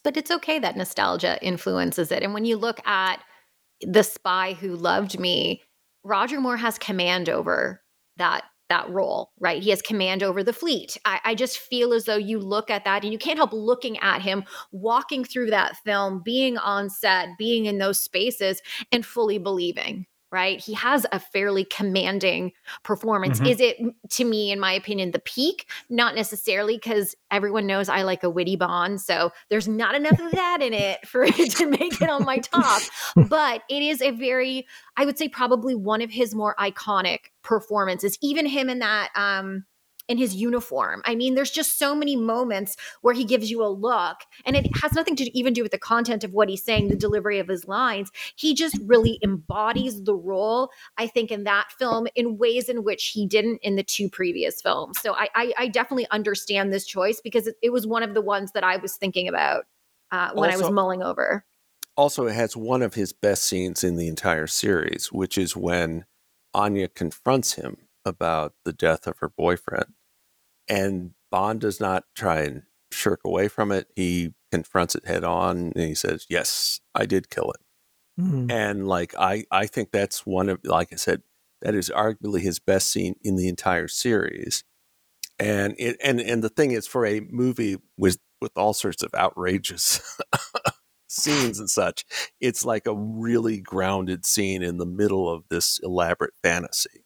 [0.04, 3.22] But it's okay that nostalgia influences it, and when you look at
[3.82, 5.62] the spy who loved me,
[6.04, 7.82] Roger Moore has command over
[8.18, 9.62] that that role, right?
[9.62, 10.98] He has command over the fleet.
[11.06, 13.98] I, I, just feel as though you look at that and you can't help looking
[14.00, 19.38] at him walking through that film, being on set, being in those spaces, and fully
[19.38, 20.60] believing, right?
[20.60, 22.52] He has a fairly commanding
[22.84, 23.38] performance.
[23.38, 23.48] Mm-hmm.
[23.48, 23.78] Is it,
[24.10, 25.66] to me, in my opinion, the peak?
[25.90, 29.00] Not necessarily, because everyone knows I like a witty Bond.
[29.00, 32.40] So there's not enough of that in it for it to make it on my
[32.40, 32.82] top.
[33.16, 34.68] But it is a very,
[34.98, 38.18] I would say, probably one of his more iconic performances.
[38.22, 39.64] Even him in that, um,
[40.08, 41.02] in his uniform.
[41.06, 44.68] I mean, there's just so many moments where he gives you a look, and it
[44.82, 47.48] has nothing to even do with the content of what he's saying, the delivery of
[47.48, 48.12] his lines.
[48.36, 53.08] He just really embodies the role, I think, in that film in ways in which
[53.08, 55.00] he didn't in the two previous films.
[55.02, 58.22] So I, I, I definitely understand this choice because it, it, was one of the
[58.22, 59.66] ones that I was thinking about
[60.12, 61.46] uh, when also, I was mulling over.
[61.98, 66.06] Also, it has one of his best scenes in the entire series, which is when
[66.54, 69.94] Anya confronts him about the death of her boyfriend.
[70.68, 73.88] And Bond does not try and shirk away from it.
[73.96, 78.22] He confronts it head on and he says, Yes, I did kill it.
[78.22, 78.50] Mm-hmm.
[78.50, 81.22] And like I, I think that's one of like I said,
[81.62, 84.64] that is arguably his best scene in the entire series.
[85.38, 89.14] And it and and the thing is for a movie with with all sorts of
[89.14, 90.20] outrageous
[91.10, 92.06] scenes and such,
[92.40, 97.05] it's like a really grounded scene in the middle of this elaborate fantasy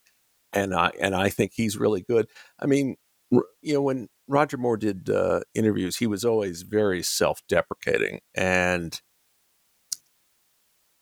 [0.54, 2.28] and I and I think he's really good.
[2.60, 2.96] I mean,
[3.32, 9.00] you know, when Roger Moore did uh, interviews, he was always very self-deprecating, and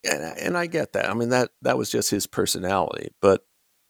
[0.04, 1.10] and and I get that.
[1.10, 3.42] I mean that that was just his personality, but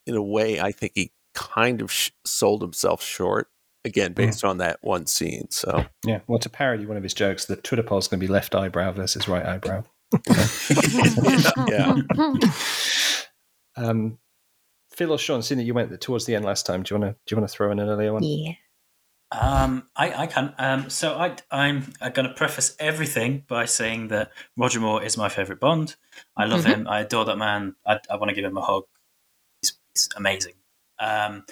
[0.05, 3.49] in a way, I think he kind of sh- sold himself short
[3.85, 4.15] again hmm.
[4.15, 5.49] based on that one scene.
[5.49, 8.25] So yeah, well, to parody one of his jokes, the Twitter poll is going to
[8.25, 9.83] be left eyebrow versus right eyebrow.
[11.67, 11.95] yeah.
[12.15, 12.39] yeah.
[13.79, 14.17] Um,
[14.97, 17.12] Phil or Sean, seeing that you went towards the end last time, do you want
[17.12, 18.23] to do you want to throw in an earlier one?
[18.23, 18.53] Yeah.
[19.31, 20.55] Um, I, I can.
[20.57, 25.17] Um, so I, I'm, I'm going to preface everything by saying that Roger Moore is
[25.17, 25.95] my favorite Bond.
[26.36, 26.81] I love mm-hmm.
[26.81, 26.88] him.
[26.88, 27.75] I adore that man.
[27.86, 28.83] I, I want to give him a hug.
[29.62, 30.53] He's, he's amazing.
[30.97, 31.45] Um,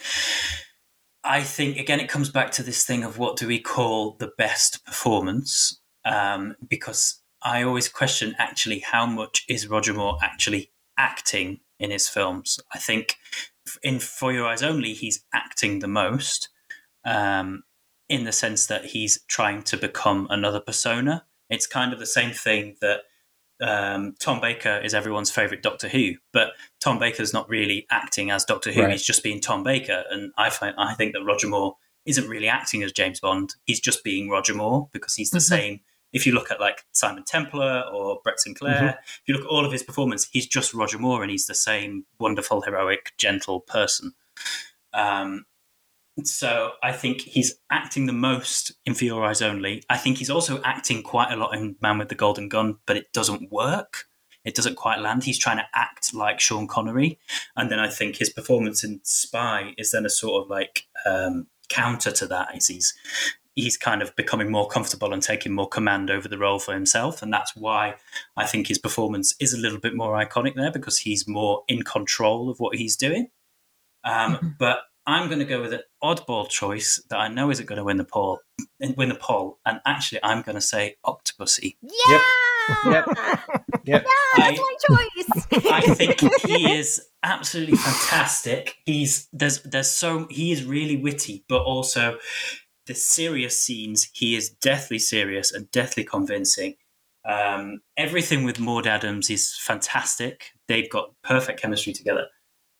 [1.23, 4.31] I think again, it comes back to this thing of what do we call the
[4.37, 5.79] best performance?
[6.03, 12.07] Um, because I always question actually how much is Roger Moore actually acting in his
[12.07, 12.59] films.
[12.73, 13.17] I think
[13.83, 16.49] in For Your Eyes Only, he's acting the most
[17.05, 17.63] um,
[18.09, 21.25] in the sense that he's trying to become another persona.
[21.49, 23.01] It's kind of the same thing that
[23.61, 26.49] um, Tom Baker is everyone's favorite Doctor Who, but
[26.81, 28.81] Tom Baker's not really acting as Doctor Who.
[28.81, 28.91] Right.
[28.91, 32.47] He's just being Tom Baker, and I find I think that Roger Moore isn't really
[32.47, 33.55] acting as James Bond.
[33.65, 35.55] He's just being Roger Moore because he's the mm-hmm.
[35.55, 35.79] same
[36.15, 38.85] if you look at like Simon Templar or Brett Sinclair, mm-hmm.
[38.87, 41.53] if you look at all of his performance, he's just Roger Moore and he's the
[41.53, 44.13] same wonderful, heroic, gentle person.
[44.93, 45.45] Um,
[46.23, 49.83] so I think he's acting the most in For Your Eyes Only.
[49.89, 52.95] I think he's also acting quite a lot in Man with the Golden Gun, but
[52.95, 54.05] it doesn't work.
[54.45, 55.25] It doesn't quite land.
[55.25, 57.19] He's trying to act like Sean Connery,
[57.57, 61.47] and then I think his performance in Spy is then a sort of like um,
[61.67, 62.55] counter to that.
[62.55, 62.93] Is he's
[63.55, 67.21] he's kind of becoming more comfortable and taking more command over the role for himself.
[67.21, 67.95] And that's why
[68.35, 71.83] I think his performance is a little bit more iconic there because he's more in
[71.83, 73.29] control of what he's doing.
[74.03, 74.47] Um, mm-hmm.
[74.59, 77.83] But I'm going to go with an oddball choice that I know isn't going to
[77.83, 78.39] win the poll.
[78.79, 81.77] Win the poll, and actually, I'm going to say Octopussy.
[81.81, 82.19] Yeah,
[82.85, 83.05] yep.
[83.85, 83.85] yep.
[83.85, 84.03] yeah,
[84.37, 85.47] that's my choice.
[85.71, 88.75] I think he is absolutely fantastic.
[88.85, 92.17] He's there's there's so he is really witty, but also
[92.87, 96.75] the serious scenes, he is deathly serious and deathly convincing.
[97.27, 100.51] Um, everything with Maud Adams is fantastic.
[100.67, 102.27] They've got perfect chemistry together.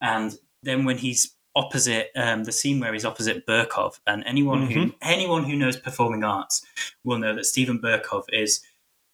[0.01, 4.79] And then when he's opposite um, the scene where he's opposite Berkoff, and anyone mm-hmm.
[4.81, 6.63] who anyone who knows performing arts
[7.03, 8.61] will know that Steven Berkoff is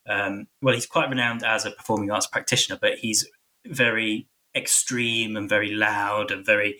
[0.10, 3.28] um, well, he's quite renowned as a performing arts practitioner, but he's
[3.66, 6.80] very extreme and very loud and very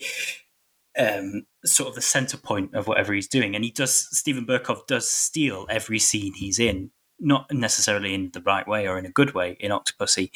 [0.98, 3.56] um, sort of the center point of whatever he's doing.
[3.56, 8.42] And he does, Steven Berkoff does steal every scene he's in, not necessarily in the
[8.42, 10.32] right way or in a good way in Octopussy,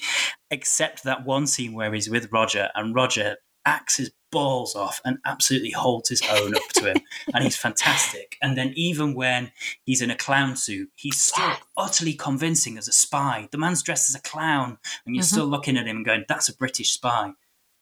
[0.49, 5.17] except that one scene where he's with Roger and Roger acts his balls off and
[5.25, 6.97] absolutely holds his own up to him.
[7.33, 8.37] and he's fantastic.
[8.41, 9.51] And then even when
[9.85, 13.47] he's in a clown suit, he's still utterly convincing as a spy.
[13.51, 15.35] The man's dressed as a clown and you're mm-hmm.
[15.35, 17.31] still looking at him and going, that's a British spy.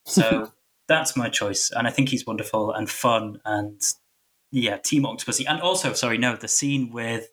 [0.06, 0.52] So
[0.88, 3.80] that's my choice, and I think he's wonderful and fun, and
[4.50, 7.28] yeah, Team Octopussy, and also sorry, no, the scene with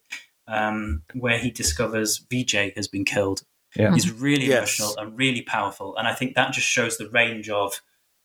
[0.47, 3.43] um, where he discovers Vijay has been killed
[3.75, 3.93] yeah.
[3.93, 4.79] is really yes.
[4.79, 7.81] emotional and really powerful, and I think that just shows the range of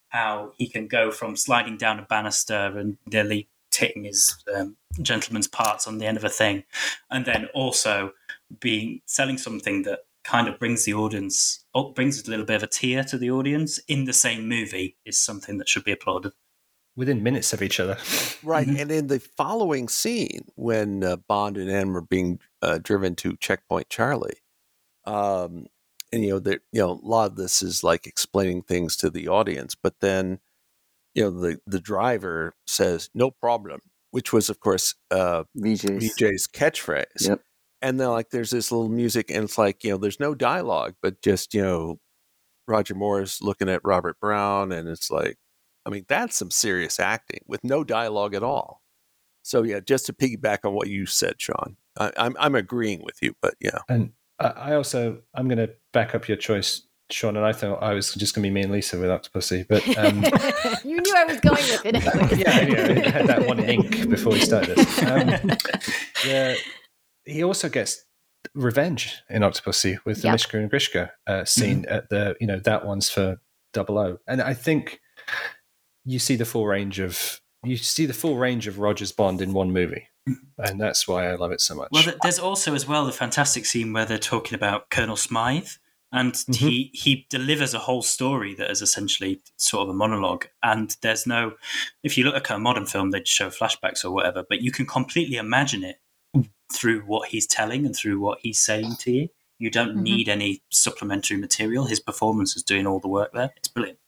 [0.08, 5.48] how he can go from sliding down a banister and nearly hitting his um, gentleman's
[5.48, 6.64] parts on the end of a thing,
[7.10, 8.12] and then also
[8.60, 12.62] being selling something that kind of brings the audience, oh, brings a little bit of
[12.64, 16.32] a tear to the audience in the same movie is something that should be applauded.
[16.96, 17.96] Within minutes of each other.
[18.42, 18.66] Right.
[18.66, 18.80] Mm-hmm.
[18.80, 23.36] And in the following scene, when uh, Bond and M are being uh, driven to
[23.38, 24.38] Checkpoint Charlie,
[25.04, 25.66] um,
[26.12, 29.10] and you know, there, you know, a lot of this is like explaining things to
[29.10, 30.38] the audience, but then,
[31.14, 33.80] you know, the the driver says, "No problem,"
[34.12, 36.14] which was, of course, uh, Vijay's.
[36.14, 37.28] Vijay's catchphrase.
[37.28, 37.40] Yep.
[37.82, 40.94] And then, like, there's this little music, and it's like, you know, there's no dialogue,
[41.02, 41.98] but just, you know,
[42.66, 45.36] Roger Moore's looking at Robert Brown, and it's like,
[45.84, 48.82] I mean, that's some serious acting with no dialogue at all.
[49.42, 53.22] So, yeah, just to piggyback on what you said, Sean, I, I'm I'm agreeing with
[53.22, 53.78] you, but yeah.
[53.88, 57.94] And I also I'm going to back up your choice Sean and I thought I
[57.94, 60.24] was just going to be me and Lisa with Octopussy, but um,
[60.84, 61.94] you knew I was going with it.
[62.38, 64.78] yeah, yeah, I had that one in ink before we started.
[64.78, 65.56] Um,
[66.26, 66.56] yeah,
[67.26, 68.04] he also gets
[68.54, 70.34] revenge in Octopussy with the yep.
[70.34, 71.92] Mishka and Grishka uh, scene mm-hmm.
[71.92, 73.38] at the you know that one's for
[73.72, 75.00] Double O, and I think
[76.04, 79.52] you see the full range of you see the full range of Rogers Bond in
[79.52, 80.08] one movie.
[80.58, 81.90] And that's why I love it so much.
[81.92, 85.68] Well, there's also as well the fantastic scene where they're talking about Colonel Smythe,
[86.12, 86.66] and mm-hmm.
[86.66, 91.26] he he delivers a whole story that is essentially sort of a monologue and there's
[91.26, 91.54] no
[92.02, 94.86] if you look at a modern film they'd show flashbacks or whatever but you can
[94.86, 95.96] completely imagine it
[96.72, 99.28] through what he's telling and through what he's saying to you.
[99.58, 100.02] You don't mm-hmm.
[100.02, 101.86] need any supplementary material.
[101.86, 103.52] His performance is doing all the work there.
[103.56, 103.98] It's brilliant.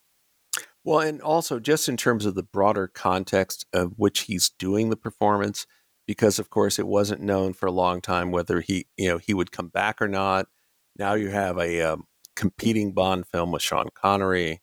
[0.84, 4.96] Well and also just in terms of the broader context of which he's doing the
[4.96, 5.66] performance
[6.06, 9.34] because of course it wasn't known for a long time whether he you know he
[9.34, 10.46] would come back or not.
[10.96, 14.62] Now you have a um, competing Bond film with Sean Connery,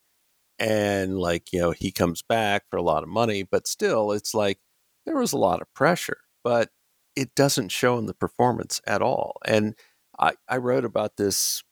[0.57, 4.33] and like you know he comes back for a lot of money, but still it's
[4.33, 4.59] like
[5.05, 6.69] there was a lot of pressure, but
[7.15, 9.37] it doesn't show in the performance at all.
[9.45, 9.75] And
[10.19, 11.63] I, I wrote about this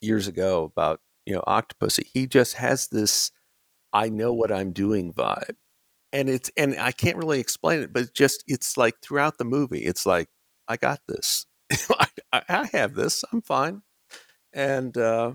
[0.00, 2.06] years ago about you know Octopussy.
[2.12, 3.30] He just has this
[3.92, 5.56] I know what I'm doing vibe.
[6.12, 9.80] And it's and I can't really explain it, but just it's like throughout the movie,
[9.80, 10.28] it's like
[10.68, 11.46] I got this.
[12.32, 13.24] I, I, have this.
[13.32, 13.82] I'm fine
[14.54, 15.32] and uh,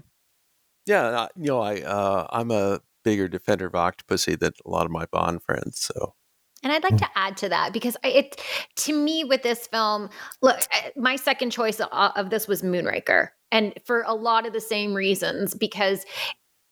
[0.85, 4.91] yeah, you know, I uh, I'm a bigger defender of Octopussy than a lot of
[4.91, 5.81] my Bond friends.
[5.81, 6.15] So.
[6.63, 6.99] And I'd like mm.
[6.99, 8.41] to add to that because it,
[8.77, 10.09] to me, with this film,
[10.41, 10.59] look,
[10.95, 15.55] my second choice of this was Moonraker, and for a lot of the same reasons,
[15.55, 16.05] because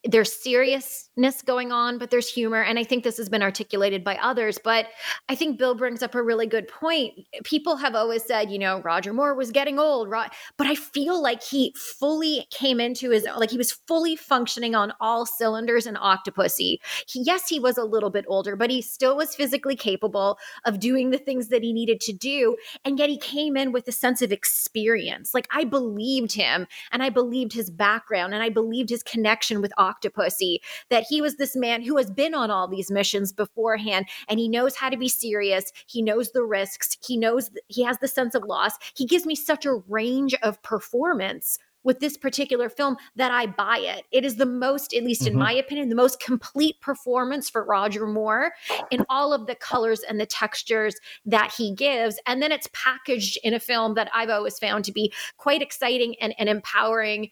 [0.07, 2.61] there's seriousness going on, but there's humor.
[2.61, 4.57] And I think this has been articulated by others.
[4.63, 4.87] But
[5.27, 7.13] I think Bill brings up a really good point.
[7.43, 11.43] People have always said, you know, Roger Moore was getting old, but I feel like
[11.43, 16.77] he fully came into his like he was fully functioning on all cylinders in Octopussy.
[17.07, 20.79] He, yes, he was a little bit older, but he still was physically capable of
[20.79, 22.55] doing the things that he needed to do.
[22.85, 25.33] And yet he came in with a sense of experience.
[25.33, 29.73] Like I believed him and I believed his background and I believed his connection with
[29.77, 34.07] Octopussy Octopussy, that he was this man who has been on all these missions beforehand
[34.27, 35.71] and he knows how to be serious.
[35.87, 36.97] He knows the risks.
[37.05, 38.73] He knows th- he has the sense of loss.
[38.95, 43.77] He gives me such a range of performance with this particular film that I buy
[43.77, 44.03] it.
[44.11, 45.33] It is the most, at least mm-hmm.
[45.33, 48.51] in my opinion, the most complete performance for Roger Moore
[48.91, 52.19] in all of the colors and the textures that he gives.
[52.27, 56.15] And then it's packaged in a film that I've always found to be quite exciting
[56.19, 57.29] and, and empowering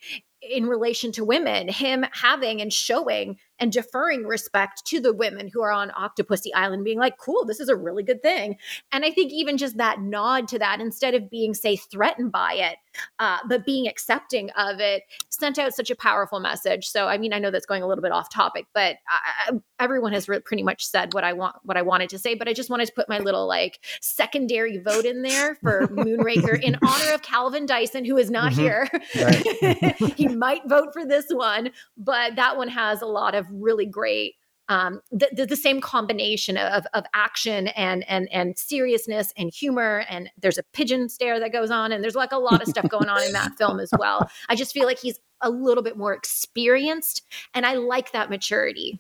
[0.50, 5.62] in relation to women, him having and showing and deferring respect to the women who
[5.62, 8.58] are on Octopussy Island, being like, cool, this is a really good thing.
[8.92, 12.54] And I think even just that nod to that, instead of being, say, threatened by
[12.54, 12.78] it,
[13.20, 16.88] uh, but being accepting of it, sent out such a powerful message.
[16.88, 20.14] So, I mean, I know that's going a little bit off topic, but I, everyone
[20.14, 22.36] has re- pretty much said what I want, what I wanted to say.
[22.36, 26.62] But I just wanted to put my little like secondary vote in there for Moonraker
[26.62, 28.62] in honor of Calvin Dyson, who is not mm-hmm.
[28.62, 28.90] here.
[29.16, 29.96] Right.
[30.18, 33.86] he might vote for this one, but that one has a lot of of really
[33.86, 34.36] great
[34.68, 40.06] um, the, the, the, same combination of, of action and and and seriousness and humor
[40.10, 42.90] and there's a pigeon stare that goes on and there's like a lot of stuff
[42.90, 44.30] going on in that film as well.
[44.50, 47.22] I just feel like he's a little bit more experienced
[47.54, 49.00] and i like that maturity.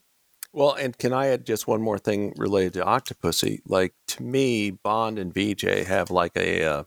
[0.53, 3.61] Well and can i add just one more thing related to octopussy?
[3.65, 6.83] Like to me bond and Vijay have like a uh,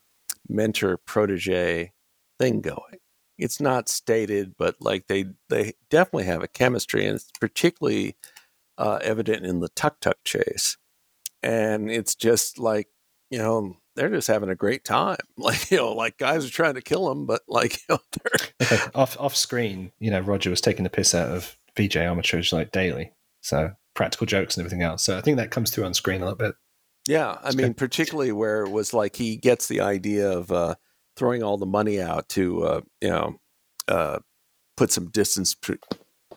[0.49, 1.93] mentor protege
[2.39, 2.99] thing going
[3.39, 8.17] it's not stated, but like they they definitely have a chemistry, and it's particularly
[8.77, 10.77] uh, evident in the tuk tuk chase.
[11.43, 12.89] And it's just like
[13.31, 15.17] you know they're just having a great time.
[15.39, 19.19] Like you know, like guys are trying to kill them, but like you know, off
[19.19, 23.13] off screen, you know, Roger was taking the piss out of Vijay Amritraj like daily.
[23.41, 25.05] So practical jokes and everything else.
[25.05, 26.55] So I think that comes through on screen a little bit.
[27.07, 30.75] Yeah, I mean, particularly where it was like he gets the idea of uh,
[31.19, 33.37] throwing all the money out to uh, you know
[33.89, 34.19] uh,
[34.77, 35.75] put some distance p-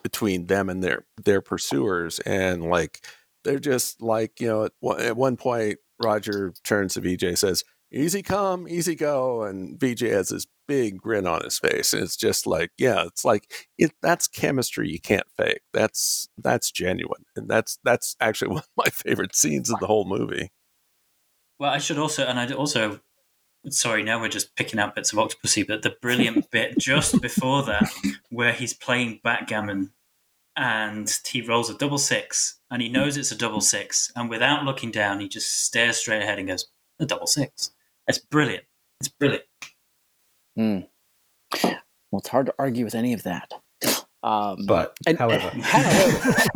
[0.02, 3.06] between them and their their pursuers, and like
[3.44, 7.64] they're just like you know at one, at one point Roger turns to Vijay says,
[7.92, 12.16] "Easy come, easy go," and Vijay has this big grin on his face, and it's
[12.16, 15.62] just like, yeah, it's like it, that's chemistry you can't fake.
[15.72, 20.06] That's that's genuine, and that's that's actually one of my favorite scenes of the whole
[20.06, 20.50] movie.
[21.58, 23.00] Well, I should also, and I also,
[23.68, 27.62] sorry, now we're just picking out bits of Octopussy, but the brilliant bit just before
[27.64, 27.90] that,
[28.30, 29.92] where he's playing backgammon
[30.56, 34.64] and he rolls a double six and he knows it's a double six, and without
[34.64, 36.66] looking down, he just stares straight ahead and goes,
[36.98, 37.72] a double six.
[38.06, 38.64] It's brilliant.
[39.00, 39.44] It's brilliant.
[40.58, 40.88] Mm.
[42.10, 43.52] Well, it's hard to argue with any of that.
[44.22, 45.64] Um, but and, however, and,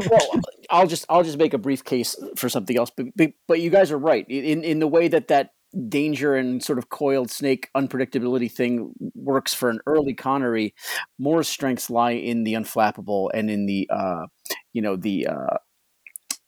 [0.09, 0.41] well,
[0.71, 2.91] I'll just I'll just make a brief case for something else.
[2.97, 5.55] But, but you guys are right in in the way that that
[5.89, 10.75] danger and sort of coiled snake unpredictability thing works for an early Connery.
[11.19, 14.27] Moore's strengths lie in the unflappable and in the uh,
[14.73, 15.57] you know the uh,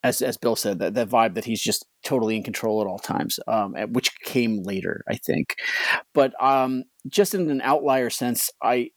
[0.02, 2.98] as as Bill said that that vibe that he's just totally in control at all
[2.98, 5.56] times, um, which came later, I think.
[6.14, 8.90] But um, just in an outlier sense, I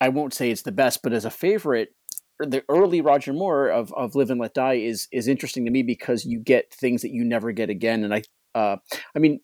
[0.00, 1.90] I won't say it's the best, but as a favorite,
[2.38, 5.82] the early Roger Moore of, of Live and Let Die is is interesting to me
[5.82, 8.04] because you get things that you never get again.
[8.04, 8.22] And I
[8.54, 8.76] uh,
[9.14, 9.40] I mean,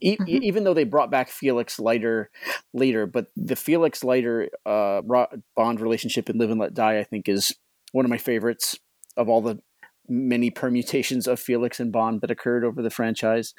[0.00, 0.42] e- mm-hmm.
[0.42, 2.30] even though they brought back Felix Leiter
[2.72, 5.02] later, but the Felix Leiter uh,
[5.56, 7.54] Bond relationship in Live and Let Die, I think, is
[7.92, 8.78] one of my favorites
[9.16, 9.58] of all the
[10.08, 13.54] many permutations of Felix and Bond that occurred over the franchise.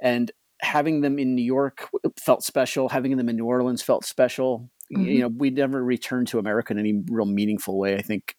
[0.00, 0.30] And
[0.62, 2.88] having them in New York felt special.
[2.88, 5.06] Having them in New Orleans felt special mm-hmm.
[5.06, 7.96] you know we never returned to America in any real meaningful way.
[7.96, 8.34] I think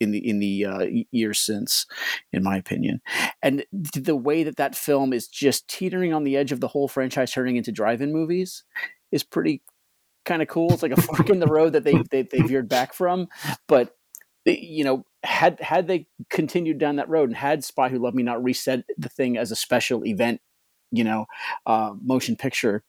[0.00, 1.86] in the in the uh, years since,
[2.32, 3.00] in my opinion,
[3.42, 6.88] and the way that that film is just teetering on the edge of the whole
[6.88, 8.64] franchise turning into drive-in movies
[9.12, 9.62] is pretty
[10.24, 10.72] kind of cool.
[10.72, 13.28] It's like a fork in the road that they, they they veered back from,
[13.68, 13.96] but
[14.44, 18.22] you know had had they continued down that road and had Spy Who Loved Me
[18.22, 20.40] not reset the thing as a special event,
[20.90, 21.26] you know,
[21.66, 22.84] uh, motion picture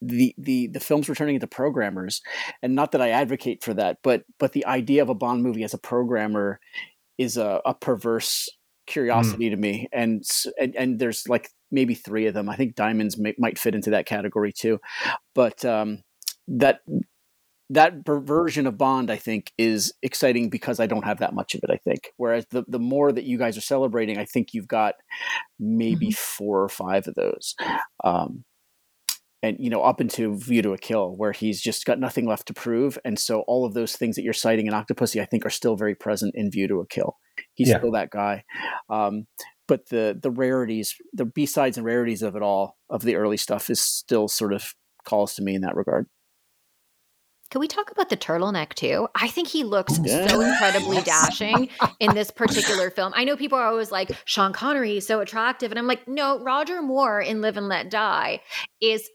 [0.00, 2.22] the the the films were turning into programmers
[2.62, 5.64] and not that i advocate for that but but the idea of a bond movie
[5.64, 6.58] as a programmer
[7.18, 8.86] is a, a perverse mm.
[8.86, 9.50] curiosity mm.
[9.50, 10.22] to me and,
[10.58, 13.90] and and there's like maybe three of them i think diamonds may, might fit into
[13.90, 14.78] that category too
[15.34, 16.02] but um
[16.48, 16.80] that
[17.72, 21.60] that perversion of Bond, I think, is exciting because I don't have that much of
[21.62, 21.70] it.
[21.70, 24.94] I think, whereas the the more that you guys are celebrating, I think you've got
[25.58, 26.44] maybe mm-hmm.
[26.44, 27.54] four or five of those.
[28.02, 28.44] Um,
[29.42, 32.46] and you know up into view to a kill where he's just got nothing left
[32.46, 35.46] to prove and so all of those things that you're citing in octopussy i think
[35.46, 37.16] are still very present in view to a kill.
[37.54, 37.78] He's yeah.
[37.78, 38.44] still that guy.
[38.88, 39.26] Um,
[39.66, 43.70] but the the rarities the b-sides and rarities of it all of the early stuff
[43.70, 44.74] is still sort of
[45.04, 46.06] calls to me in that regard
[47.50, 49.08] can we talk about the turtleneck too?
[49.14, 50.26] I think he looks yeah.
[50.28, 53.12] so incredibly dashing in this particular film.
[53.16, 55.72] I know people are always like, Sean Connery is so attractive.
[55.72, 58.40] And I'm like, no, Roger Moore in Live and Let Die
[58.80, 59.10] is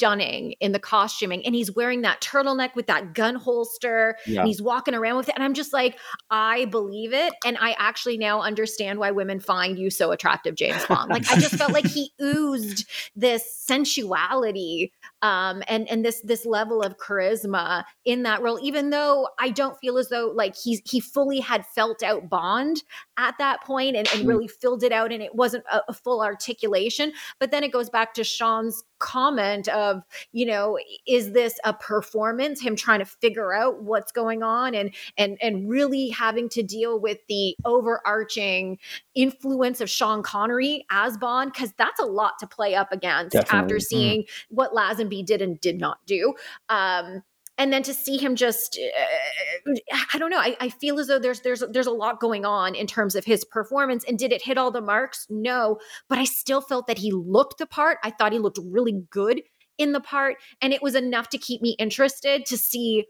[0.00, 4.40] stunning in the costuming and he's wearing that turtleneck with that gun holster yeah.
[4.40, 5.98] and he's walking around with it and i'm just like
[6.30, 10.82] i believe it and i actually now understand why women find you so attractive james
[10.86, 14.90] bond like i just felt like he oozed this sensuality
[15.22, 19.78] um, and and this this level of charisma in that role even though i don't
[19.80, 22.82] feel as though like he's he fully had felt out bond
[23.20, 24.28] at that point and, and mm.
[24.28, 27.90] really filled it out and it wasn't a, a full articulation but then it goes
[27.90, 30.02] back to sean's comment of
[30.32, 34.94] you know is this a performance him trying to figure out what's going on and
[35.18, 38.78] and and really having to deal with the overarching
[39.14, 43.58] influence of Sean Connery as Bond cuz that's a lot to play up against Definitely.
[43.58, 43.82] after mm.
[43.82, 44.26] seeing mm.
[44.50, 46.34] what Lazenby did and did not do
[46.68, 47.22] um
[47.60, 49.74] and then to see him just uh,
[50.12, 52.74] i don't know I, I, feel as though there's there's there's a lot going on
[52.74, 56.24] in terms of his performance and did it hit all the marks no but i
[56.24, 59.42] still felt that he looked the part i thought he looked really good
[59.78, 63.04] in the part and it was enough to keep me interested to see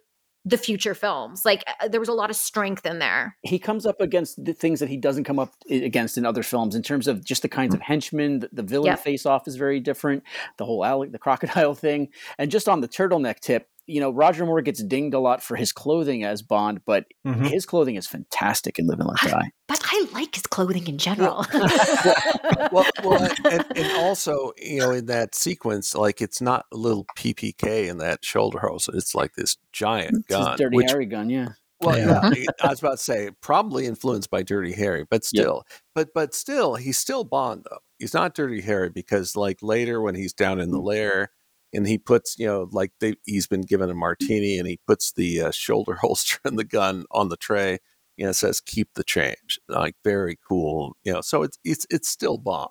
[0.45, 1.45] the future films.
[1.45, 3.37] Like uh, there was a lot of strength in there.
[3.43, 6.75] He comes up against the things that he doesn't come up against in other films
[6.75, 8.41] in terms of just the kinds of henchmen.
[8.41, 9.01] The, the villain yep.
[9.01, 10.23] face off is very different.
[10.57, 14.47] The whole alley the crocodile thing, and just on the turtleneck tip, you know, Roger
[14.47, 17.45] Moore gets dinged a lot for his clothing as Bond, but mm-hmm.
[17.45, 19.51] his clothing is fantastic in Live and Let Die.
[19.67, 21.45] But I like his clothing in general.
[21.55, 26.77] well, well, well and, and, also, you know, in that sequence, like it's not a
[26.77, 31.07] little PPK in that shoulder hose; it's like this giant it's gun, dirty which, Harry
[31.07, 31.49] gun, yeah.
[31.81, 32.31] Well, yeah.
[32.37, 32.47] yeah.
[32.63, 35.81] I was about to say probably influenced by Dirty Harry, but still, yep.
[35.95, 37.79] but but still, he's still Bond though.
[37.99, 40.85] He's not Dirty Harry because like later when he's down in the mm.
[40.85, 41.31] lair
[41.73, 45.13] and he puts you know like they, he's been given a martini and he puts
[45.13, 47.79] the uh, shoulder holster and the gun on the tray
[48.17, 51.87] you know it says keep the change like very cool you know so it's it's
[51.91, 52.69] it's still bond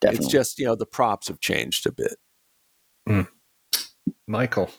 [0.00, 0.24] Definitely.
[0.24, 2.16] it's just you know the props have changed a bit
[3.08, 3.26] mm.
[4.26, 4.70] michael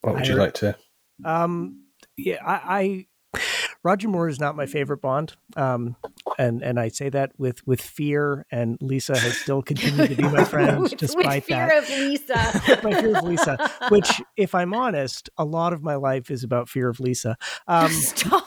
[0.00, 0.76] what would I you re- like to
[1.24, 1.84] Um,
[2.16, 3.40] yeah, I, I
[3.88, 5.96] Roger Moore is not my favorite Bond, um,
[6.38, 8.44] and and I say that with with fear.
[8.52, 11.84] And Lisa has still continued to be my friend with, despite with fear that.
[11.84, 12.80] of Lisa.
[12.84, 16.68] My fear of Lisa, which, if I'm honest, a lot of my life is about
[16.68, 17.38] fear of Lisa.
[17.66, 18.46] Um, Stop.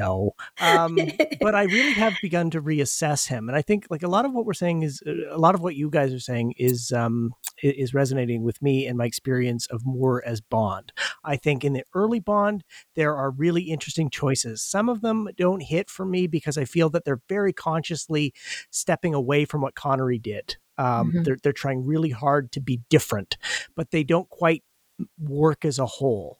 [0.00, 0.96] No, um,
[1.40, 4.32] but I really have begun to reassess him, and I think like a lot of
[4.32, 7.32] what we're saying is a lot of what you guys are saying is um,
[7.62, 10.92] is resonating with me and my experience of Moore as Bond.
[11.24, 14.62] I think in the early Bond there are really interesting choices.
[14.62, 18.32] Some of them don't hit for me because I feel that they're very consciously
[18.70, 20.56] stepping away from what Connery did.
[20.78, 21.24] Um, Mhm.
[21.24, 23.36] They're they're trying really hard to be different,
[23.76, 24.64] but they don't quite
[25.18, 26.39] work as a whole.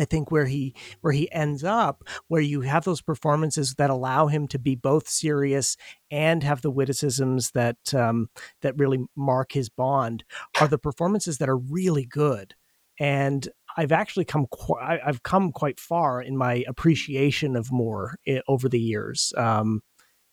[0.00, 4.28] I think where he where he ends up, where you have those performances that allow
[4.28, 5.76] him to be both serious
[6.10, 8.30] and have the witticisms that um,
[8.62, 10.24] that really mark his Bond,
[10.60, 12.54] are the performances that are really good.
[12.98, 18.16] And I've actually come qu- I've come quite far in my appreciation of Moore
[18.48, 19.82] over the years, um,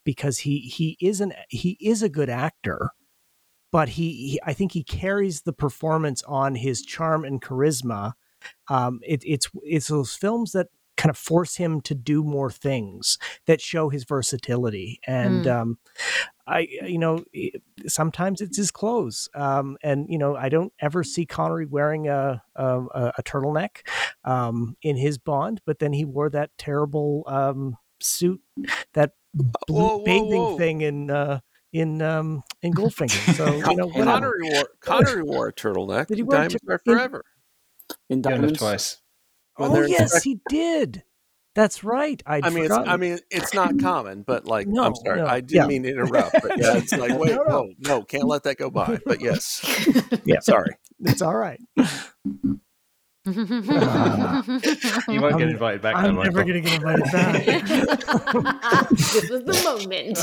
[0.06, 2.92] because he he is an he is a good actor,
[3.72, 8.14] but he, he I think he carries the performance on his charm and charisma
[8.70, 10.68] um, it, it's it's those films that
[10.98, 15.56] kind of force him to do more things that show his versatility and Mm.
[15.62, 15.78] um,
[16.48, 17.24] I you know
[17.88, 22.42] sometimes it's his clothes um, and you know I don't ever see Connery wearing a
[22.56, 23.88] a, a- turtleneck
[24.24, 28.42] um, in his Bond but then he wore that terrible um, suit
[28.94, 30.58] that blue Whoa, whoa, bathing whoa.
[30.58, 31.40] thing in uh,
[31.74, 33.90] in um, in Goldfinger so you know.
[33.92, 36.08] Connery wore Connery wore a turtleneck.
[36.08, 37.24] Did he wear Diamonds tur- are forever.
[38.10, 38.60] In you have Diamonds.
[38.60, 38.98] twice
[39.56, 41.04] when oh they're in yes spec- he did
[41.56, 42.74] that's right I'd I mean, it's.
[42.76, 45.66] I mean, it's not common, but like, No, I'm sorry, no, I didn't yeah.
[45.68, 47.44] mean to interrupt, but yeah, it's like, wait, No, no.
[47.48, 49.00] no, no, can't let that go by.
[49.06, 49.64] But yes,
[50.26, 50.40] Yeah.
[50.42, 50.70] sorry.
[51.00, 51.60] It's all right.
[51.78, 51.82] you
[55.22, 57.46] won't get I'm- invited back I'm then, never going to get invited back.
[58.90, 60.20] this was the moment.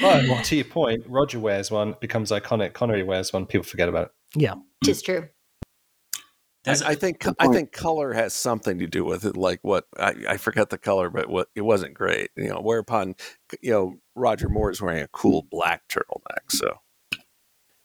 [0.00, 2.72] But to your point, Roger wears one, becomes iconic.
[2.72, 4.10] Connery wears one, people forget about it.
[4.42, 4.54] yeah.
[4.84, 5.28] Tis true.
[6.64, 9.36] There's, I, I think I think color has something to do with it.
[9.36, 12.30] Like what I, I forget the color, but what it wasn't great.
[12.36, 13.14] You know, whereupon
[13.62, 16.50] you know Roger Moore is wearing a cool black turtleneck.
[16.50, 16.74] So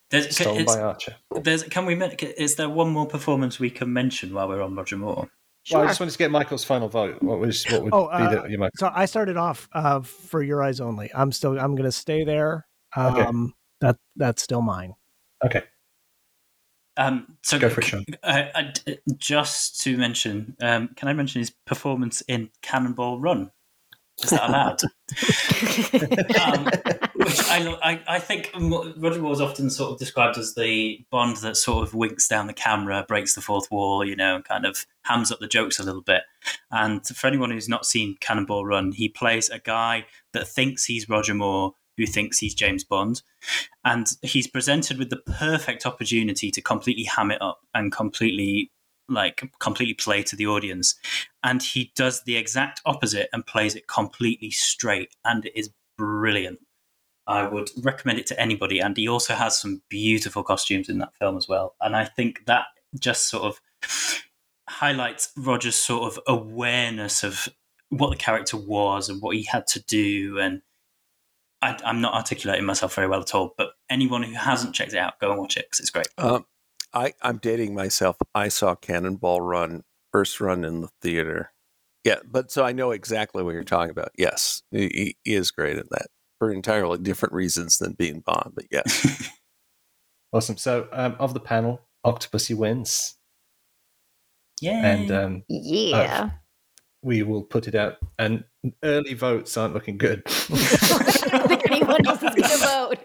[0.09, 1.15] there's, Stolen it's- by Archer.
[1.41, 1.95] there's, can we?
[1.95, 5.30] men- Is there one more performance we can mention while we're on Roger Moore?
[5.71, 7.24] Well, I just wanted to get Michael's final vote.
[7.24, 8.76] What was what would Oh, be uh, the, your Michael?
[8.76, 11.09] So I started off uh, for your eyes only.
[11.15, 11.57] I'm still.
[11.57, 12.65] I'm going to stay there.
[12.97, 13.21] Okay.
[13.21, 14.93] Um, That that's still mine.
[15.45, 15.63] Okay,
[16.97, 18.05] Um, so Go for it, Sean.
[18.21, 23.51] Uh, I d- just to mention, um, can I mention his performance in Cannonball Run?
[24.21, 24.81] Is that allowed?
[26.39, 26.65] um,
[27.15, 31.37] which I, I, I think Roger Moore is often sort of described as the Bond
[31.37, 34.65] that sort of winks down the camera, breaks the fourth wall, you know, and kind
[34.65, 36.21] of hams up the jokes a little bit.
[36.71, 41.09] And for anyone who's not seen Cannonball Run, he plays a guy that thinks he's
[41.09, 43.21] Roger Moore, who thinks he's James Bond.
[43.83, 48.71] And he's presented with the perfect opportunity to completely ham it up and completely
[49.09, 50.95] like completely play to the audience.
[51.43, 56.59] And he does the exact opposite and plays it completely straight and it is brilliant.
[57.27, 61.15] I would recommend it to anybody and he also has some beautiful costumes in that
[61.19, 61.75] film as well.
[61.79, 62.65] And i think that
[62.99, 63.61] just sort of
[64.69, 67.49] highlights roger's sort of awareness of
[67.89, 70.61] what the character was and what he had to do and
[71.64, 74.99] I, i'm not articulating myself very well at all but anyone who hasn't checked it
[74.99, 76.45] out go and watch it because it's great um,
[76.93, 78.18] I I'm dating myself.
[78.36, 81.51] I saw Cannonball Run first run in the theater.
[82.03, 84.11] Yeah, but so I know exactly what you're talking about.
[84.18, 86.07] Yes, he, he is great in that
[86.38, 88.51] for entirely different reasons than being Bond.
[88.53, 89.32] But yes,
[90.34, 90.57] awesome.
[90.57, 93.16] So um, of the panel, Octopussy wins,
[94.61, 96.30] yeah and um, yeah.
[97.03, 97.97] We will put it out.
[98.17, 98.43] And
[98.83, 100.23] early votes aren't looking good.
[100.25, 102.97] I don't think anyone else is going to vote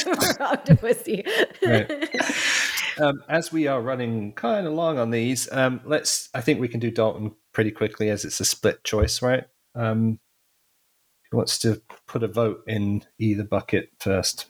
[0.00, 1.26] for Octopussy.
[1.66, 3.00] Right.
[3.00, 6.28] um, as we are running kind of long on these, um, let's.
[6.34, 9.44] I think we can do Dalton pretty quickly as it's a split choice, right?
[9.74, 10.20] Um,
[11.30, 14.46] who wants to put a vote in either bucket first?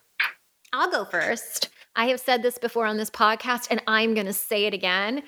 [0.72, 1.70] I'll go first.
[1.96, 5.22] I have said this before on this podcast, and I'm going to say it again.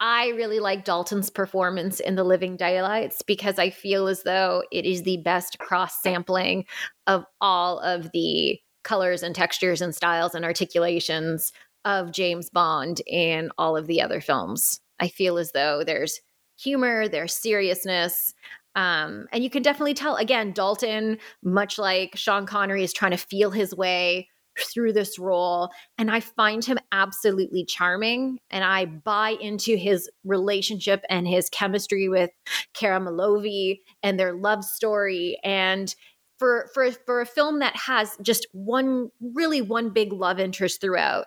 [0.00, 4.84] I really like Dalton's performance in The Living Daylights because I feel as though it
[4.84, 6.64] is the best cross sampling
[7.06, 11.52] of all of the colors and textures and styles and articulations
[11.84, 14.80] of James Bond in all of the other films.
[14.98, 16.20] I feel as though there's
[16.58, 18.34] humor, there's seriousness.
[18.74, 23.16] Um, and you can definitely tell again, Dalton, much like Sean Connery, is trying to
[23.16, 24.28] feel his way
[24.60, 25.70] through this role.
[25.96, 28.38] And I find him absolutely charming.
[28.50, 32.30] And I buy into his relationship and his chemistry with
[32.74, 35.38] Kara Milovy and their love story.
[35.44, 35.94] And
[36.38, 41.26] for for for a film that has just one really one big love interest throughout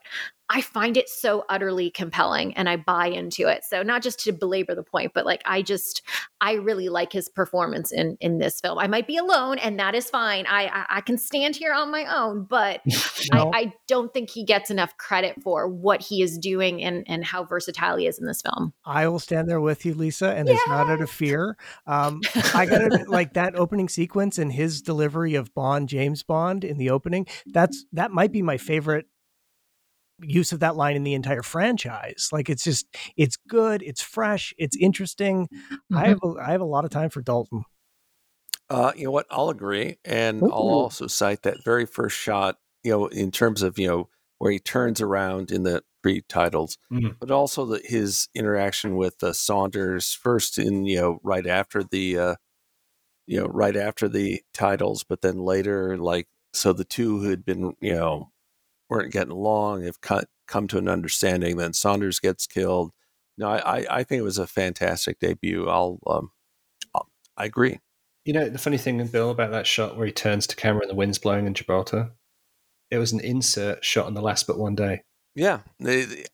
[0.54, 3.64] I find it so utterly compelling and I buy into it.
[3.64, 6.02] So not just to belabor the point, but like I just
[6.41, 8.78] I really like his performance in in this film.
[8.78, 10.45] I might be alone and that is fine.
[10.47, 12.82] I I, I can stand here on my own, but
[13.34, 13.49] no.
[13.54, 17.24] I, I don't think he gets enough credit for what he is doing and and
[17.24, 18.74] how versatile he is in this film.
[18.84, 21.56] I will stand there with you, Lisa, and it's not out of fear.
[21.88, 22.20] Um,
[22.54, 26.89] I gotta like that opening sequence and his delivery of Bond, James Bond in the
[26.89, 27.26] opening.
[27.45, 29.06] That's that might be my favorite
[30.22, 32.30] use of that line in the entire franchise.
[32.32, 32.86] Like it's just
[33.18, 35.48] it's good, it's fresh, it's interesting.
[35.48, 35.98] Mm-hmm.
[35.98, 37.64] I have a, I have a lot of time for Dalton.
[38.70, 39.26] Uh, you know what?
[39.30, 40.46] I'll agree, and Ooh.
[40.46, 42.58] I'll also cite that very first shot.
[42.84, 47.10] You know, in terms of you know where he turns around in the pre-titles, mm-hmm.
[47.20, 52.18] but also the, his interaction with uh, Saunders first in you know right after the
[52.18, 52.36] uh,
[53.28, 57.46] you know right after the titles, but then later like so the two who had
[57.46, 58.32] been you know
[58.92, 61.56] weren't getting along, have cut, come to an understanding.
[61.56, 62.92] Then Saunders gets killed.
[63.38, 65.70] No, I, I think it was a fantastic debut.
[65.70, 66.32] I'll, um,
[66.94, 67.80] I'll, I agree.
[68.26, 70.92] You know, the funny thing, Bill, about that shot where he turns to camera and
[70.92, 72.12] the wind's blowing in Gibraltar,
[72.92, 75.04] it was an insert shot on the last but one day.
[75.34, 75.62] Yeah,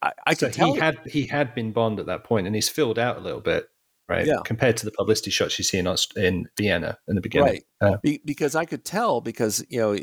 [0.02, 2.98] I, I so he had he had been Bond at that point, and he's filled
[2.98, 3.68] out a little bit,
[4.10, 4.26] right?
[4.26, 4.40] Yeah.
[4.44, 7.94] Compared to the publicity shots you see in in Vienna in the beginning, right?
[7.94, 9.96] Uh, Be, because I could tell because you know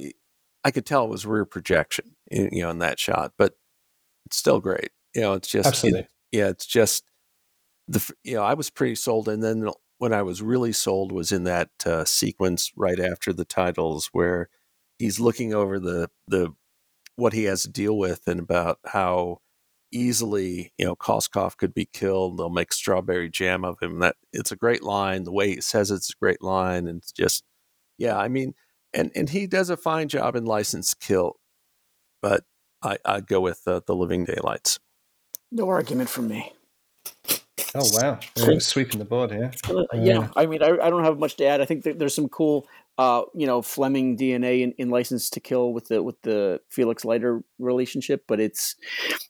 [0.62, 3.54] I could tell it was rear projection, you know, in that shot, but
[4.26, 4.90] it's still great.
[5.14, 6.00] You know, it's just, Absolutely.
[6.00, 7.04] It, yeah, it's just
[7.88, 9.28] the, you know, I was pretty sold.
[9.28, 9.68] And then
[9.98, 14.48] when I was really sold was in that uh, sequence right after the titles where
[14.98, 16.54] he's looking over the, the,
[17.16, 19.38] what he has to deal with and about how
[19.92, 22.36] easily, you know, Koskov could be killed.
[22.36, 24.00] They'll make strawberry jam of him.
[24.00, 25.22] That it's a great line.
[25.22, 26.88] The way he says it's a great line.
[26.88, 27.44] And it's just,
[27.96, 28.54] yeah, I mean,
[28.92, 31.36] and and he does a fine job in License Kill,
[32.24, 32.42] but
[32.82, 34.78] I I go with uh, the Living Daylights.
[35.52, 36.52] No argument from me.
[37.74, 39.52] Oh wow, We're sweeping the board here.
[39.68, 41.60] Uh, yeah, I mean, I, I don't have much to add.
[41.60, 42.66] I think there's some cool,
[42.96, 47.04] uh, you know, Fleming DNA in, in License to Kill with the with the Felix
[47.04, 48.74] Leiter relationship, but it's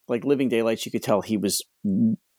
[0.06, 0.86] like Living Daylights.
[0.86, 1.62] You could tell he was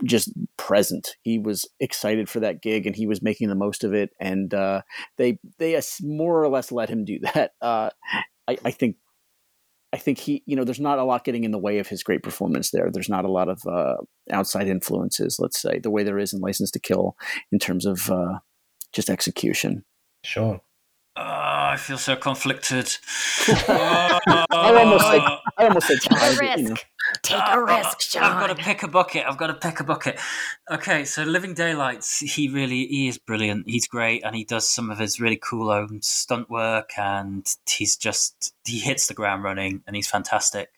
[0.05, 1.15] just present.
[1.23, 4.11] He was excited for that gig and he was making the most of it.
[4.19, 4.83] And uh,
[5.17, 7.51] they they more or less let him do that.
[7.61, 7.89] Uh,
[8.47, 8.97] I, I, think
[9.95, 12.03] I think he you know there's not a lot getting in the way of his
[12.03, 12.89] great performance there.
[12.91, 13.95] There's not a lot of uh,
[14.29, 17.15] outside influences, let's say, the way there is in License to Kill
[17.53, 18.39] in terms of uh,
[18.91, 19.85] just execution.
[20.25, 20.59] Sure.
[21.18, 22.89] Oh, I feel so conflicted.
[23.47, 25.22] oh, I almost said,
[25.57, 26.57] I almost said tired, risk.
[26.59, 26.76] You know.
[27.22, 28.24] Take a risk, Sean.
[28.24, 29.26] I've got to pick a bucket.
[29.26, 30.20] I've got to pick a bucket.
[30.70, 33.70] Okay, so Living Daylights, he really he is brilliant.
[33.70, 37.95] He's great, and he does some of his really cool own stunt work, and he's
[37.95, 40.70] just he hits the ground running, and he's fantastic.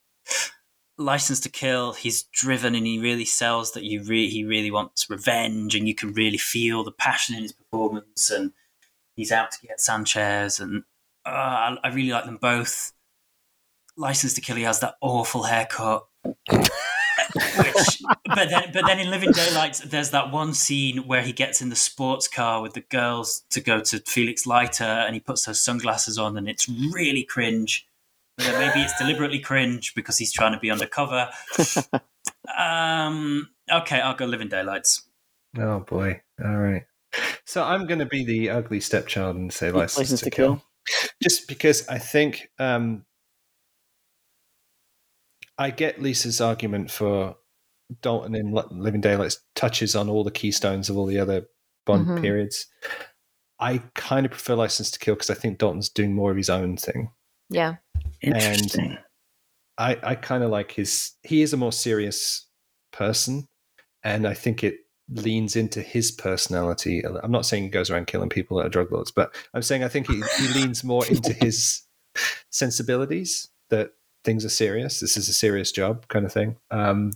[1.00, 5.10] License to Kill, he's driven, and he really sells that you re- he really wants
[5.10, 8.52] revenge, and you can really feel the passion in his performance, and
[9.18, 10.84] he's out to get Sanchez, and
[11.26, 12.94] uh, I, I really like them both.
[13.98, 16.06] License to Kill, he has that awful haircut
[17.58, 21.62] which, but then, but then in Living Daylights, there's that one scene where he gets
[21.62, 25.46] in the sports car with the girls to go to Felix Leiter, and he puts
[25.46, 27.88] those sunglasses on, and it's really cringe.
[28.38, 31.30] maybe it's deliberately cringe because he's trying to be undercover.
[32.58, 35.04] um, okay, I'll go Living Daylights.
[35.58, 36.22] Oh boy!
[36.44, 36.86] All right.
[37.46, 40.56] So I'm going to be the ugly stepchild and say license, license to, to kill.
[40.56, 41.10] kill.
[41.24, 43.06] just because I think um,
[45.58, 47.36] I get Lisa's argument for
[48.02, 51.48] Dalton in Living Daylights touches on all the keystones of all the other
[51.86, 52.22] Bond mm-hmm.
[52.22, 52.68] periods.
[53.60, 56.50] I kind of prefer License to Kill because I think Dalton's doing more of his
[56.50, 57.10] own thing.
[57.50, 57.76] Yeah.
[58.22, 58.92] Interesting.
[58.92, 59.00] And
[59.78, 62.46] I, I kind of like his, he is a more serious
[62.92, 63.48] person.
[64.04, 64.76] And I think it
[65.10, 67.02] leans into his personality.
[67.06, 69.84] I'm not saying he goes around killing people that are drug lords, but I'm saying
[69.84, 71.84] I think he, he leans more into his
[72.50, 73.92] sensibilities that
[74.24, 75.00] things are serious.
[75.00, 76.58] This is a serious job, kind of thing.
[76.72, 77.14] Um,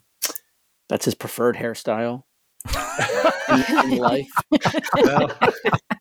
[0.90, 2.24] That's his preferred hairstyle.
[3.50, 4.30] in, in life.
[4.96, 5.32] Well,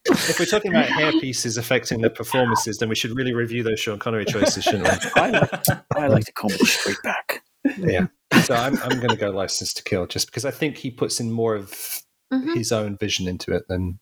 [0.04, 3.98] if we're talking about hairpieces affecting the performances, then we should really review those Sean
[3.98, 5.10] Connery choices, shouldn't we?
[5.16, 5.50] I like,
[5.96, 7.42] I like to comb it straight back.
[7.78, 8.06] Yeah.
[8.44, 11.20] So I'm, I'm going to go License to Kill just because I think he puts
[11.20, 12.02] in more of
[12.32, 12.54] Mhm.
[12.54, 13.98] his own vision into it than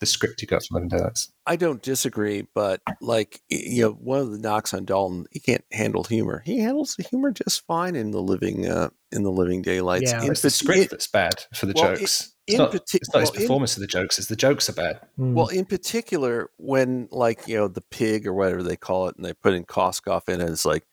[0.00, 1.30] the script he got from Living Daylights.
[1.46, 5.64] I don't disagree, but like you know, one of the knocks on Dalton, he can't
[5.70, 6.42] handle humor.
[6.44, 10.10] He handles the humor just fine in the living uh, in the living daylights.
[10.10, 10.24] Yeah.
[10.24, 12.34] In It's the pat- script that's bad for the well, jokes.
[12.48, 14.34] in it's, not, parti- it's not his well, in- performance of the jokes, it's the
[14.34, 15.00] jokes are bad.
[15.16, 15.34] Mm.
[15.34, 19.24] Well, in particular, when like you know the pig or whatever they call it, and
[19.24, 20.84] they put in Koskov in it, it's like,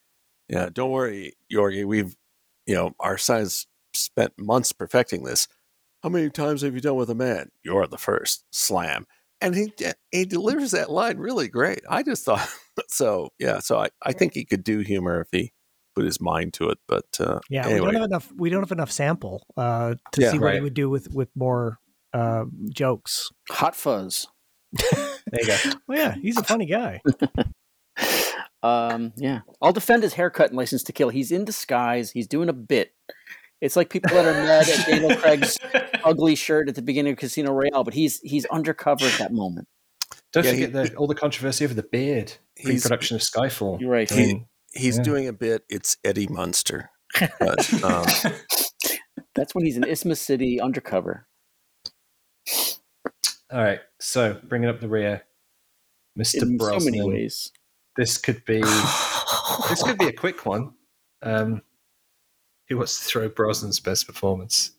[0.49, 2.15] yeah, don't worry, Yorgi, we've,
[2.65, 5.47] you know, our science spent months perfecting this.
[6.03, 7.49] How many times have you done with a man?
[7.63, 8.45] You're the first.
[8.51, 9.05] Slam,
[9.41, 9.73] and he
[10.11, 11.81] he delivers that line really great.
[11.89, 12.47] I just thought
[12.87, 13.29] so.
[13.37, 15.51] Yeah, so I I think he could do humor if he
[15.95, 16.77] put his mind to it.
[16.87, 18.31] But uh, yeah, we don't have enough.
[18.35, 21.29] We don't have enough sample uh, to Yeah, see what he would do with with
[21.35, 21.79] more
[22.13, 23.29] uh, jokes.
[23.49, 24.27] Hot fuzz.
[25.31, 25.77] There you go.
[25.87, 27.01] Well, yeah, he's a funny guy.
[28.61, 31.09] Um, yeah, I'll defend his haircut and License to Kill.
[31.09, 32.11] He's in disguise.
[32.11, 32.93] He's doing a bit.
[33.61, 35.57] It's like people that are mad at Daniel Craig's
[36.03, 39.67] ugly shirt at the beginning of Casino Royale, but he's he's undercover at that moment.
[40.31, 43.79] Don't Yeah, forget he- the, all the controversy over the beard, He's- pre-production of Skyfall.
[43.81, 44.11] You're right.
[44.11, 45.03] I mean, he's Yeah.
[45.03, 45.63] doing a bit.
[45.69, 46.89] It's Eddie Munster.
[47.39, 48.05] But, um,
[49.35, 51.27] That's when he's in Isthmus City undercover.
[53.51, 55.23] all right, so bringing up the rear,
[56.17, 56.43] Mr.
[56.43, 56.79] In Brosnan.
[56.81, 57.51] so many ways.
[57.99, 60.71] This could be this could be a quick one.
[61.21, 61.61] Um,
[62.69, 64.71] who wants to throw Brosnan's best performance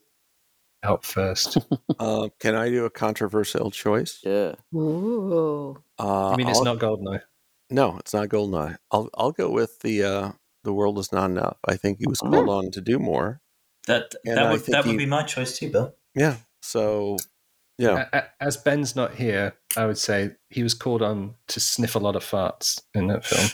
[0.81, 1.57] out first?
[1.99, 4.21] Uh, can I do a controversial choice?
[4.23, 4.55] Yeah.
[4.73, 5.77] Ooh.
[5.99, 7.21] Uh, I mean, it's I'll- not Goldeneye.
[7.69, 8.77] No, it's not Goldeneye.
[8.89, 10.31] I'll I'll go with the uh,
[10.63, 11.57] the world is not enough.
[11.63, 12.29] I think he was Oh.
[12.31, 13.39] called on to do more.
[13.85, 15.93] That And that would that would he- be my choice too, Bill.
[16.15, 16.37] Yeah.
[16.63, 17.17] So,
[17.77, 21.59] yeah, A- a- As Ben's not here, I would say he was called on to
[21.59, 23.49] sniff a lot of farts in that film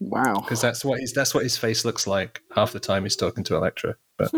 [0.00, 0.40] Wow.
[0.40, 3.44] because that's what his that's what his face looks like half the time he's talking
[3.44, 3.94] to Elektra.
[4.18, 4.32] But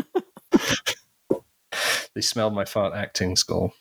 [2.15, 3.73] they smelled my fart acting skull.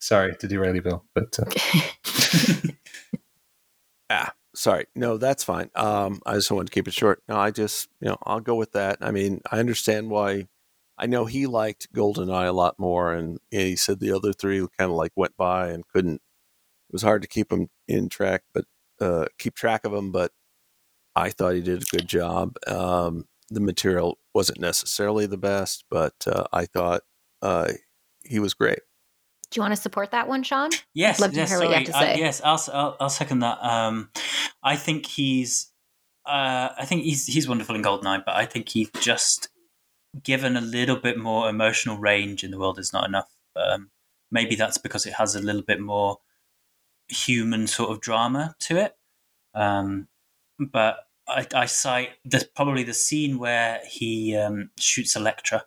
[0.00, 2.70] Sorry to derail you, Bill, but uh,
[4.10, 4.86] ah, sorry.
[4.94, 5.70] No, that's fine.
[5.74, 7.22] Um, I just wanted to keep it short.
[7.28, 8.98] No, I just you know I'll go with that.
[9.00, 10.46] I mean, I understand why.
[10.98, 14.90] I know he liked Goldeneye a lot more, and he said the other three kind
[14.90, 16.16] of like went by and couldn't.
[16.88, 18.64] It was hard to keep him in track, but
[19.00, 20.10] uh, keep track of him.
[20.12, 20.32] But
[21.14, 22.56] I thought he did a good job.
[22.66, 27.02] Um, the material wasn't necessarily the best, but uh, I thought
[27.42, 27.72] uh,
[28.24, 28.78] he was great.
[29.50, 30.70] Do you want to support that one, Sean?
[30.94, 32.06] Yes, Love to yes, hear what you have sorry.
[32.06, 32.20] to I- say.
[32.20, 33.62] yes, I'll, I'll I'll second that.
[33.62, 34.10] Um,
[34.62, 35.70] I think he's
[36.24, 39.48] uh, I think he's he's wonderful in Goldeneye, but I think he just
[40.22, 43.30] given a little bit more emotional range in the world is not enough.
[43.54, 43.90] Um,
[44.30, 46.18] maybe that's because it has a little bit more
[47.08, 48.96] human sort of drama to it.
[49.54, 50.08] Um,
[50.58, 50.98] but
[51.28, 52.10] I, I cite
[52.54, 55.64] probably the scene where he um, shoots Elektra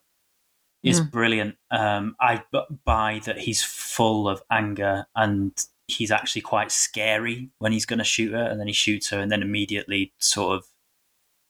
[0.84, 1.56] is brilliant.
[1.72, 5.52] Um, I b- buy that he's full of anger and
[5.88, 9.20] he's actually quite scary when he's going to shoot her, and then he shoots her,
[9.20, 10.68] and then immediately sort of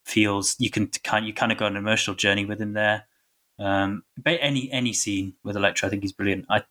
[0.10, 3.07] feels you can kind you kind of go on an emotional journey with him there.
[3.60, 6.45] Um, but any any scene with Elektra, I think he's brilliant.
[6.49, 6.64] I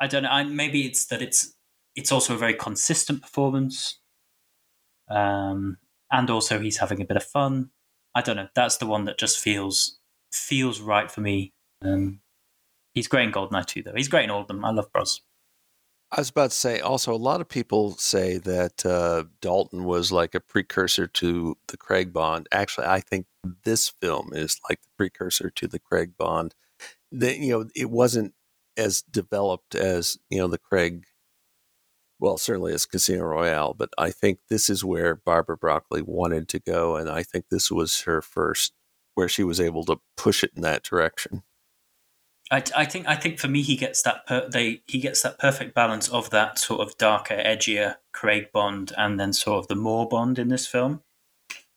[0.00, 0.30] I don't know.
[0.30, 1.54] I, maybe it's that it's
[1.94, 3.98] it's also a very consistent performance,
[5.08, 5.78] um,
[6.10, 7.70] and also he's having a bit of fun.
[8.14, 8.48] I don't know.
[8.54, 9.98] That's the one that just feels
[10.32, 11.52] feels right for me.
[11.82, 12.20] Um,
[12.94, 13.94] he's great in Goldeneye too, though.
[13.94, 14.64] He's great in all of them.
[14.64, 15.20] I love Bros.
[16.14, 20.12] I was about to say also a lot of people say that uh, Dalton was
[20.12, 22.46] like a precursor to the Craig Bond.
[22.52, 23.26] Actually, I think
[23.64, 26.54] this film is like the precursor to the Craig Bond.
[27.12, 28.34] That you know, it wasn't
[28.76, 31.04] as developed as you know the Craig.
[32.20, 36.60] Well, certainly as Casino Royale, but I think this is where Barbara Broccoli wanted to
[36.60, 38.74] go, and I think this was her first
[39.14, 41.42] where she was able to push it in that direction.
[42.52, 45.38] I, I think I think for me he gets that per, they he gets that
[45.38, 49.74] perfect balance of that sort of darker, edgier Craig Bond and then sort of the
[49.74, 51.00] Moore Bond in this film.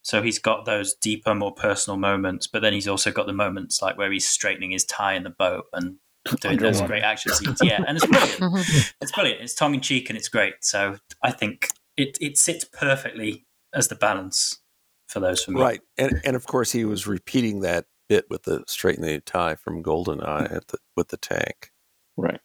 [0.02, 3.80] So he's got those deeper, more personal moments, but then he's also got the moments
[3.82, 5.96] like where he's straightening his tie in the boat and
[6.40, 7.58] doing those great action scenes.
[7.62, 8.38] Yeah, and it's brilliant.
[8.38, 8.92] Mhm.
[9.00, 9.40] It's brilliant.
[9.40, 10.56] It's tongue in cheek and it's great.
[10.60, 14.60] So I think it it sits perfectly as the balance
[15.08, 15.60] for those for me.
[15.60, 19.54] Right, and and of course he was repeating that bit with the straightening the tie
[19.54, 20.56] from Goldeneye mm.
[20.56, 21.72] at the with the tank.
[22.16, 22.40] Right.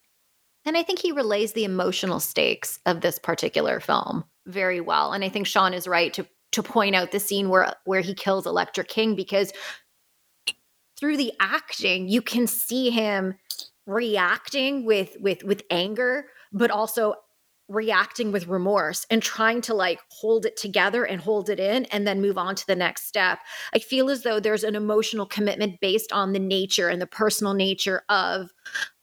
[0.66, 5.14] And I think he relays the emotional stakes of this particular film very well.
[5.14, 8.14] And I think Sean is right to to point out the scene where where he
[8.14, 9.52] kills Elektra King because
[11.00, 13.36] through the acting, you can see him
[13.86, 17.16] reacting with with with anger, but also
[17.72, 22.06] reacting with remorse and trying to like hold it together and hold it in and
[22.06, 23.40] then move on to the next step.
[23.74, 27.54] I feel as though there's an emotional commitment based on the nature and the personal
[27.54, 28.52] nature of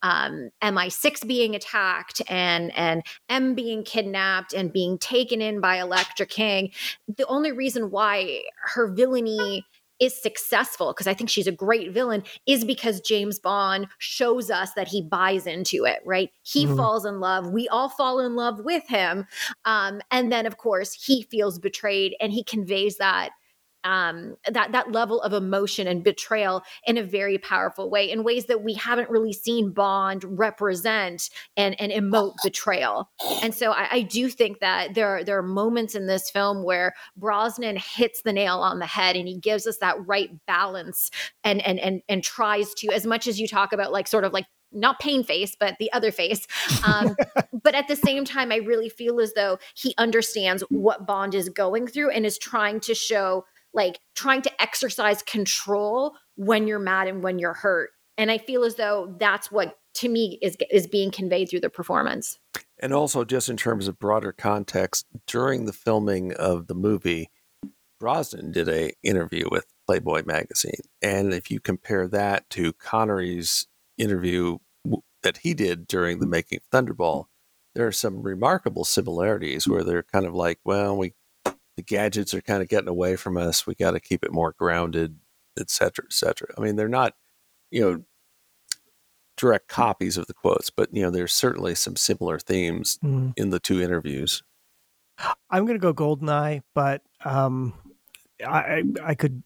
[0.02, 6.26] um, MI6 being attacked and and M being kidnapped and being taken in by Elektra
[6.26, 6.70] King.
[7.08, 8.42] The only reason why
[8.74, 9.64] her villainy
[10.00, 14.72] is successful because I think she's a great villain is because James Bond shows us
[14.74, 16.30] that he buys into it, right?
[16.42, 16.76] He mm-hmm.
[16.76, 17.50] falls in love.
[17.50, 19.26] We all fall in love with him.
[19.64, 23.30] Um, and then, of course, he feels betrayed and he conveys that
[23.84, 28.46] um, that that level of emotion and betrayal in a very powerful way, in ways
[28.46, 33.10] that we haven't really seen Bond represent and and emote betrayal.
[33.42, 36.62] And so I, I do think that there are, there are moments in this film
[36.62, 41.10] where Brosnan hits the nail on the head, and he gives us that right balance,
[41.44, 44.32] and and and and tries to, as much as you talk about like sort of
[44.32, 46.46] like not pain face, but the other face.
[46.84, 47.16] Um,
[47.62, 51.48] but at the same time, I really feel as though he understands what Bond is
[51.48, 53.44] going through and is trying to show
[53.78, 57.90] like trying to exercise control when you're mad and when you're hurt.
[58.18, 61.70] And I feel as though that's what to me is is being conveyed through the
[61.70, 62.38] performance.
[62.80, 67.30] And also just in terms of broader context, during the filming of the movie,
[68.00, 70.82] Brosnan did a interview with Playboy magazine.
[71.00, 74.58] And if you compare that to Connery's interview
[75.22, 77.26] that he did during the making of Thunderball,
[77.74, 81.14] there are some remarkable similarities where they're kind of like, well, we
[81.78, 83.64] the gadgets are kind of getting away from us.
[83.64, 85.14] We got to keep it more grounded,
[85.56, 86.48] et cetera, et cetera.
[86.58, 87.14] I mean, they're not,
[87.70, 88.02] you know,
[89.36, 93.32] direct copies of the quotes, but you know, there's certainly some similar themes mm.
[93.36, 94.42] in the two interviews.
[95.50, 97.74] I'm going to go Goldeneye, but um,
[98.44, 99.44] I I could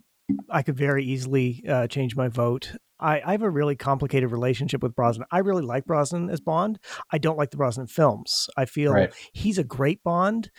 [0.49, 2.73] I could very easily uh, change my vote.
[2.99, 5.27] I, I, have a really complicated relationship with Brosnan.
[5.33, 6.79] I really like Brosnan as Bond.
[7.11, 8.49] I don't like the Brosnan films.
[8.57, 9.13] I feel right.
[9.33, 10.51] he's a great Bond.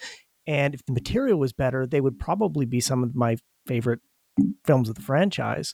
[0.45, 4.01] And if the material was better, they would probably be some of my favorite
[4.65, 5.73] films of the franchise.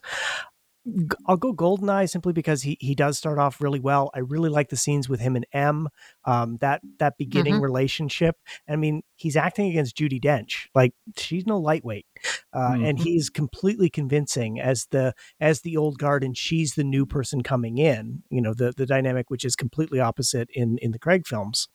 [1.27, 4.09] I'll go Goldeneye simply because he he does start off really well.
[4.13, 5.89] I really like the scenes with him and M,
[6.25, 7.63] um, that that beginning mm-hmm.
[7.63, 8.37] relationship.
[8.67, 12.05] I mean, he's acting against Judi Dench, like she's no lightweight,
[12.53, 12.85] uh, mm-hmm.
[12.85, 17.43] and he's completely convincing as the as the old guard, and she's the new person
[17.43, 18.23] coming in.
[18.29, 21.67] You know, the the dynamic which is completely opposite in in the Craig films.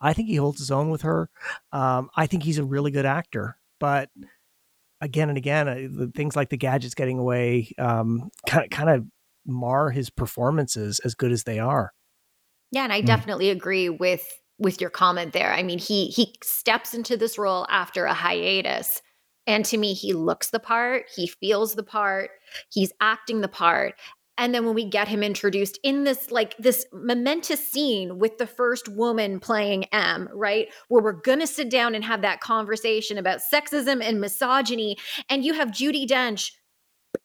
[0.00, 1.30] I think he holds his own with her.
[1.72, 4.10] Um, I think he's a really good actor, but
[5.00, 9.06] again and again, uh, things like the gadgets getting away um, kind of kind of
[9.46, 11.92] mar his performances as good as they are.
[12.70, 13.06] Yeah, and I mm.
[13.06, 14.26] definitely agree with
[14.58, 15.52] with your comment there.
[15.52, 19.02] I mean, he he steps into this role after a hiatus.
[19.46, 22.32] And to me, he looks the part, he feels the part,
[22.70, 23.94] he's acting the part
[24.38, 28.46] and then when we get him introduced in this like this momentous scene with the
[28.46, 30.68] first woman playing M, right?
[30.86, 34.96] Where we're going to sit down and have that conversation about sexism and misogyny.
[35.28, 36.52] And you have Judi Dench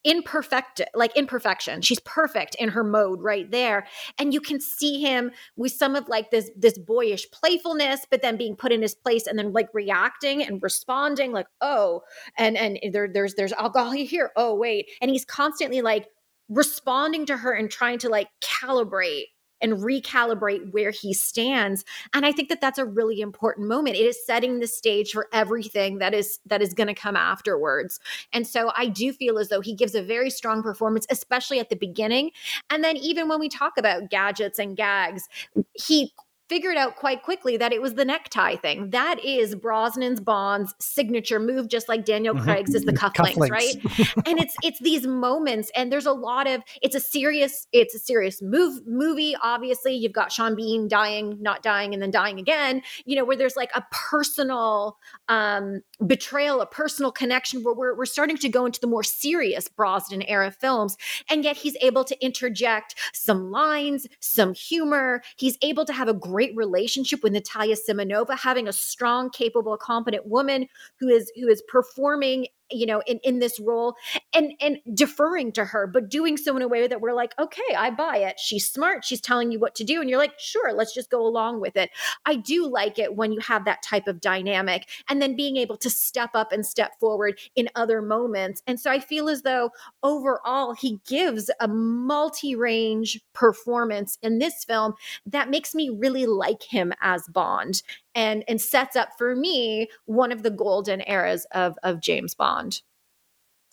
[0.05, 3.85] imperfect like imperfection she's perfect in her mode right there.
[4.17, 8.37] And you can see him with some of like this this boyish playfulness but then
[8.37, 12.01] being put in his place and then like reacting and responding like oh
[12.37, 14.31] and and eh, there there's there's alcohol here.
[14.35, 14.89] Oh wait.
[15.01, 16.07] And he's constantly like
[16.49, 19.25] responding to her and trying to like calibrate
[19.61, 23.95] and recalibrate where he stands and i think that that's a really important moment.
[23.95, 27.99] It is setting the stage for everything that is that is going to come afterwards
[28.33, 31.69] and so i do feel as though he gives a very strong performance especially at
[31.69, 32.31] the beginning
[32.69, 35.27] and then even when we talk about gadgets and gags
[35.73, 36.11] he
[36.49, 38.89] figured out quite quickly that it was the necktie thing.
[38.89, 42.43] That is Brosnan's Bond's signature move, just like Daniel mm-hmm.
[42.43, 43.49] Craig's is the cufflinks, cufflinks.
[43.49, 43.75] right?
[44.27, 47.99] and it's it's these moments, and there's a lot of it's a serious it's a
[47.99, 49.35] serious move movie.
[49.41, 52.81] Obviously, you've got Sean Bean dying, not dying, and then dying again.
[53.05, 54.97] You know, where there's like a personal
[55.29, 59.67] um, betrayal, a personal connection, where we're we're starting to go into the more serious
[59.67, 60.97] Brosnan era films,
[61.29, 65.21] and yet he's able to interject some lines, some humor.
[65.37, 70.27] He's able to have a great relationship with Natalya Simonova, having a strong, capable, competent
[70.27, 70.67] woman
[70.99, 73.95] who is who is performing you know in in this role
[74.33, 77.61] and and deferring to her but doing so in a way that we're like okay
[77.77, 78.39] i buy it.
[78.39, 79.05] She's smart.
[79.05, 80.01] She's telling you what to do.
[80.01, 81.89] And you're like sure let's just go along with it.
[82.25, 85.77] I do like it when you have that type of dynamic and then being able
[85.77, 88.61] to step up and step forward in other moments.
[88.67, 94.93] And so i feel as though overall he gives a multi-range performance in this film
[95.25, 97.83] that makes me really like him as bond
[98.15, 102.81] and and sets up for me one of the golden eras of of James Bond.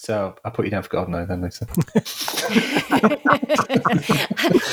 [0.00, 1.66] So I'll put you down for Goldeneye then, Lisa.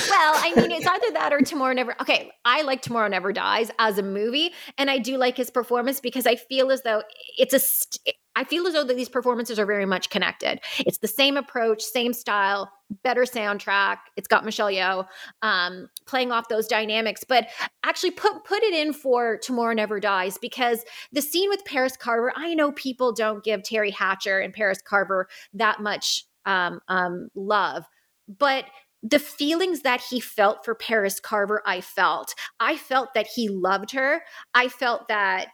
[0.10, 1.98] well, I mean, it's either that or Tomorrow Never.
[2.00, 6.00] Okay, I like Tomorrow Never Dies as a movie, and I do like his performance
[6.00, 7.04] because I feel as though
[7.38, 7.60] it's a.
[7.60, 10.60] St- I feel as though that these performances are very much connected.
[10.78, 12.72] It's the same approach, same style,
[13.04, 13.98] better soundtrack.
[14.16, 15.08] It's got Michelle Yeoh
[15.42, 17.48] um, playing off those dynamics, but
[17.84, 22.32] actually put put it in for Tomorrow Never Dies because the scene with Paris Carver.
[22.36, 27.86] I know people don't give Teri Hatcher and Paris Carver that much um, um, love,
[28.28, 28.66] but
[29.02, 32.36] the feelings that he felt for Paris Carver, I felt.
[32.60, 34.22] I felt that he loved her.
[34.54, 35.48] I felt that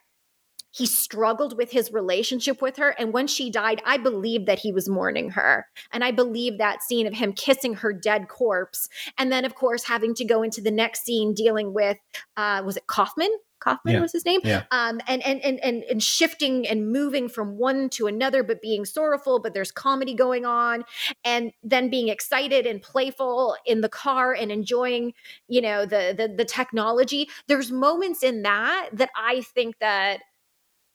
[0.74, 2.90] he struggled with his relationship with her.
[2.90, 5.68] And when she died, I believe that he was mourning her.
[5.92, 8.90] And I believe that scene of him kissing her dead corpse.
[9.18, 11.98] And then, of course, having to go into the next scene dealing with,
[12.38, 13.30] uh, was it Kaufman?
[13.60, 14.02] Kaufman Yeah.
[14.02, 14.42] was his name.
[14.44, 14.64] Yeah.
[14.72, 18.84] Um, and, and and and and shifting and moving from one to another, but being
[18.84, 20.84] sorrowful, but there's comedy going on,
[21.24, 25.14] and then being excited and playful in the car and enjoying,
[25.48, 27.30] you know, the the, the technology.
[27.48, 30.20] There's moments in that that I think that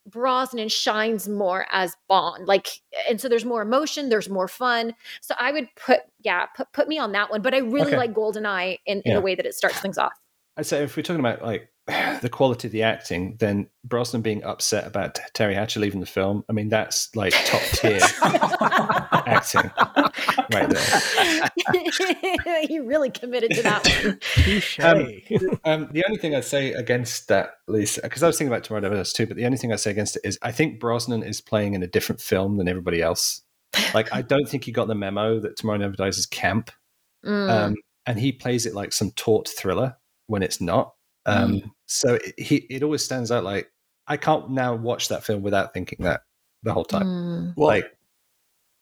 [0.08, 2.46] Brosnan shines more as Bond.
[2.46, 2.68] Like,
[3.08, 4.94] and so there's more emotion, there's more fun.
[5.20, 7.42] So I would put, yeah, put, put me on that one.
[7.42, 7.96] But I really Okay.
[7.96, 9.18] like Goldeneye in, in Yeah.
[9.18, 10.12] a way that it starts things off.
[10.56, 11.68] I'd say if we're talking about like
[12.22, 16.44] the quality of the acting, then Brosnan being upset about Teri Hatcher leaving the film,
[16.48, 18.00] I mean that's like top tier
[19.26, 19.70] acting
[20.52, 21.50] right there.
[22.68, 23.86] he really committed to that
[24.78, 24.86] one.
[24.86, 25.08] Um,
[25.64, 28.82] Um, the only thing I'd say against that, Lisa, because I was thinking about Tomorrow
[28.82, 31.22] Never Dies too, but the only thing I'd say against it is I think Brosnan
[31.22, 33.42] is playing in a different film than everybody else.
[33.94, 36.70] Like I don't think he got the memo that Tomorrow Never Dies is camp,
[37.24, 37.50] Mm.
[37.50, 37.74] um,
[38.06, 39.96] and he plays it like some taut thriller
[40.28, 40.94] when it's not.
[41.28, 43.44] Um, So it, he it always stands out.
[43.44, 43.70] Like
[44.06, 46.22] I can't now watch that film without thinking that
[46.62, 47.06] the whole time.
[47.06, 47.54] Mm.
[47.56, 47.96] Well, like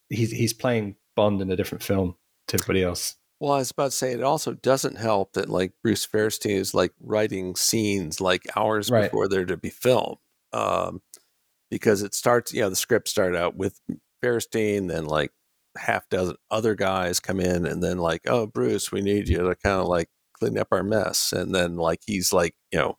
[0.08, 2.16] he's he's playing Bond in a different film
[2.48, 3.16] to everybody else.
[3.38, 6.74] Well, I was about to say it also doesn't help that like Bruce Feirstein is
[6.74, 9.04] like writing scenes like hours Right.
[9.10, 10.16] before they're to be filmed,
[10.52, 11.02] um,
[11.70, 12.54] because it starts.
[12.54, 13.78] You know, the script started out with
[14.24, 15.32] Feirstein, then like
[15.76, 19.54] half dozen other guys come in, and then like, oh, Bruce, we need you to
[19.56, 20.08] kind of like
[20.38, 22.98] clean up our mess, and then like he's like, you know,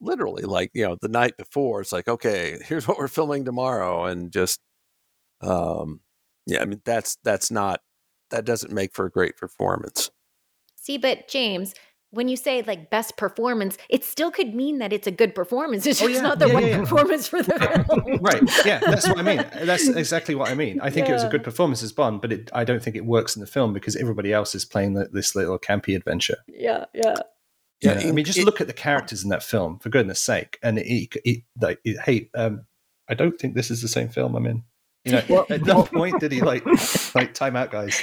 [0.00, 4.04] literally like you know the night before, it's like, okay, here's what we're filming tomorrow,
[4.04, 4.60] and just,
[5.40, 6.00] um,
[6.46, 7.80] yeah, I mean that's that's not
[8.30, 10.10] that doesn't make for a great performance.
[10.76, 11.74] See, but James,
[12.14, 15.86] when you say like best performance, it still could mean that it's a good performance.
[15.86, 16.28] It's Oh, just yeah.
[16.28, 16.80] not the Yeah, right yeah, yeah.
[16.80, 17.54] performance for the
[17.88, 18.18] film.
[18.22, 21.22] right yeah that's what i mean that's exactly what i mean i think it was
[21.22, 23.72] a good performance as bond but it, i don't think it works in the film
[23.72, 27.14] because everybody else is playing the, this little campy adventure Yeah, yeah.
[27.80, 30.20] yeah, Yeah, i mean just it- look at the characters in that film for goodness
[30.20, 32.64] sake and it, it, like it, hey um
[33.08, 34.62] i don't think this is the same film i'm in
[35.04, 36.64] you know at no point did he like
[37.14, 38.00] like time out guys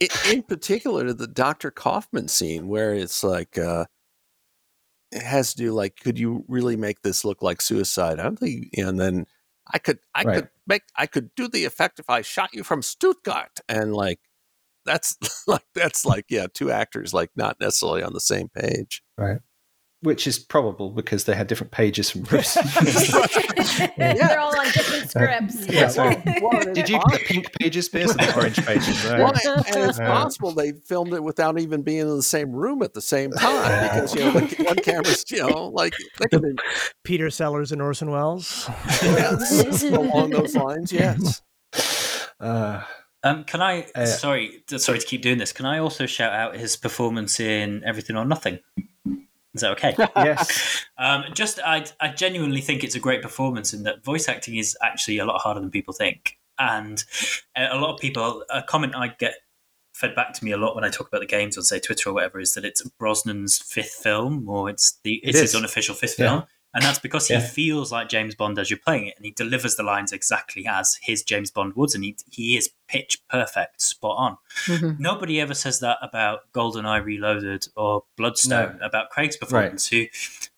[0.00, 1.70] in, in particular the Dr.
[1.70, 3.86] Kaufman scene where it's like uh
[5.10, 8.18] it has to do like could you really make this look like suicide?
[8.18, 9.26] I don't think and then
[9.72, 10.34] I could I Right.
[10.34, 14.20] could make I could do the effect if I shot you from Stuttgart and like
[14.84, 19.02] that's like that's like yeah two actors like not necessarily on the same page.
[19.16, 19.40] right
[20.00, 22.54] which is probable because they had different pages from bruce
[23.96, 25.66] They're all on different scripts.
[25.68, 26.04] Yeah, so-
[26.40, 29.18] Well, did you the pink pages Pierce, or the orange pages right?
[29.20, 30.08] Well, and and it's Yeah.
[30.08, 33.82] possible they filmed it without even being in the same room at the same time
[33.88, 36.60] because you know one, one camera's you know like they could
[37.04, 38.68] Peter Sellers and Orson Welles.
[39.02, 41.42] Yes, along those lines, yes.
[42.40, 42.82] uh,
[43.24, 43.86] Um, can I?
[43.94, 45.52] Uh, sorry, sorry to keep doing this.
[45.52, 48.60] Can I also shout out his performance in Everything or Nothing?
[49.58, 49.94] Is that okay?
[50.16, 54.56] yes um, just, I, I genuinely think it's a great performance, in that voice acting
[54.56, 56.38] is actually a lot harder than people think.
[56.58, 57.04] And
[57.56, 59.34] a lot of people, a comment I get
[59.94, 62.10] fed back to me a lot when I talk about the games on, say, Twitter
[62.10, 65.94] or whatever, is that it's Brosnan's fifth film, or it's the It it's his unofficial
[65.94, 66.28] fifth Yeah.
[66.28, 66.44] film.
[66.74, 67.40] And that's because Yeah.
[67.40, 70.66] he feels like James Bond as you're playing it, and he delivers the lines exactly
[70.66, 74.36] as his James Bond would, and he he is pitch perfect, spot on.
[74.66, 74.98] Mhm.
[75.00, 79.88] Nobody ever says that about GoldenEye Reloaded or Bloodstone about Craig's performance.
[79.88, 80.06] Who,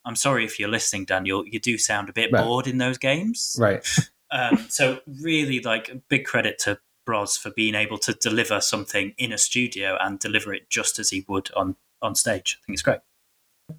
[0.05, 2.45] I'm sorry if you're listening, Daniel, you do sound a bit Right.
[2.45, 3.57] bored in those games.
[3.59, 3.85] right
[4.33, 9.33] Um, so really, like big credit to Bros for being able to deliver something in
[9.33, 12.59] a studio and deliver it just as he would on on stage.
[12.63, 13.01] I think it's great.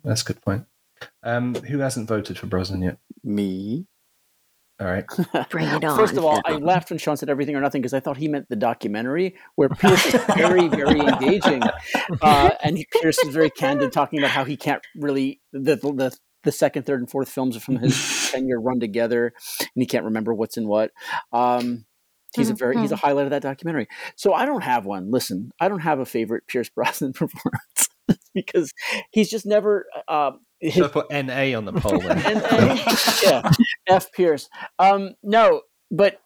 [0.04, 0.66] that's a good point
[1.24, 3.86] um, who hasn't voted for brosnan yet Me.
[4.80, 5.06] all right
[5.49, 5.97] Bring it on.
[5.97, 8.28] First of all, I laughed when Sean said everything or nothing because I thought he
[8.28, 11.62] meant the documentary where Pierce is very, very engaging,
[12.22, 16.52] uh, and Pierce is very candid, talking about how he can't really the the the
[16.52, 20.06] second, third, and fourth films are from his ten year run together, and he can't
[20.06, 20.91] remember what's in what.
[21.32, 21.86] Um,
[22.34, 23.88] He's a very he's a highlight of that documentary.
[24.16, 25.12] So I don't have one.
[25.12, 27.89] Listen, I don't have a favorite Pierce Brosnan performance
[28.34, 28.72] because
[29.12, 29.86] he's just never.
[30.08, 30.32] Uh,
[30.68, 32.18] Should I put NA on the poll then?
[33.24, 33.52] yeah,
[33.88, 34.49] F Pierce.
[34.80, 36.20] Um, no, but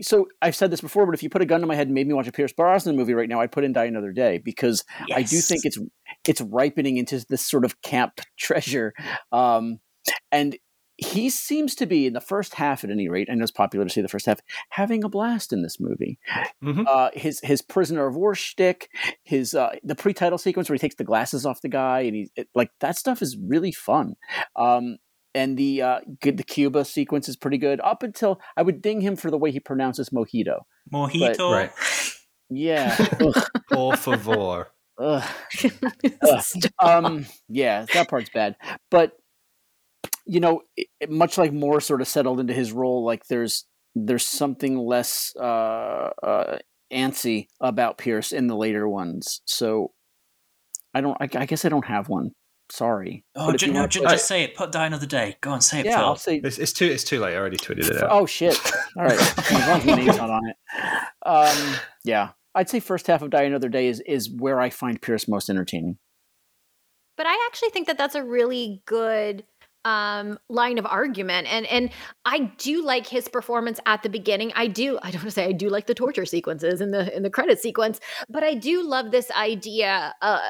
[0.00, 1.94] so I've said this before, but if you put a gun to my head and
[1.94, 4.38] made me watch a Pierce Brosnan movie right now, I'd put in Die Another Day
[4.38, 5.18] because yes.
[5.18, 5.78] I do think it's
[6.26, 8.94] it's ripening into this sort of camp treasure.
[9.32, 9.80] Um,
[10.32, 10.56] and
[10.98, 13.86] he seems to be in the first half, at any rate, I know it's popular
[13.86, 14.40] to say the first half,
[14.70, 16.18] having a blast in this movie.
[16.62, 16.82] Mm-hmm.
[16.86, 18.90] Uh, his his prisoner of war shtick,
[19.22, 22.30] his uh, the pre-title sequence where he takes the glasses off the guy, and he
[22.34, 24.16] it, like that stuff is really fun.
[24.56, 24.98] Um,
[25.34, 27.80] and the uh, the Cuba sequence is pretty good.
[27.84, 30.62] Up until I would ding him for the way he pronounces mojito.
[30.92, 31.70] Mojito, but, right?
[32.50, 32.96] Yeah.
[33.70, 34.72] Por favor.
[34.98, 35.24] Ugh.
[36.22, 36.44] Ugh.
[36.82, 38.56] Um, yeah, that part's bad.
[38.90, 39.12] But
[40.28, 43.64] you know, it, much like Moore sort of settled into his role, like there's
[43.94, 46.58] there's something less uh, uh,
[46.92, 49.40] antsy about Pierce in the later ones.
[49.46, 49.92] So
[50.94, 51.16] I don't.
[51.20, 52.32] I, I guess I don't have one.
[52.70, 53.24] Sorry.
[53.34, 54.54] Oh, ju- no, ju- just say it.
[54.54, 55.36] Put Die Another Day.
[55.40, 55.86] Go on, say it.
[55.86, 56.04] Yeah, Phil.
[56.04, 56.36] I'll say.
[56.44, 56.84] It's, it's, too.
[56.84, 57.32] It's too late.
[57.32, 58.10] I already tweeted it out.
[58.10, 58.60] Oh shit!
[58.96, 60.56] All right, as long as my name's not on it.
[61.24, 65.00] Um, yeah, I'd say first half of Die Another Day is is where I find
[65.00, 65.96] Pierce most entertaining.
[67.16, 69.44] But I actually think that that's a really good
[69.88, 71.46] um, line of argument.
[71.52, 71.90] And and
[72.24, 74.52] I do like his performance at the beginning.
[74.54, 74.98] I do.
[75.02, 77.30] I don't want to say I do like the torture sequences in the in the
[77.30, 80.14] credit sequence, but I do love this idea.
[80.20, 80.40] Uh,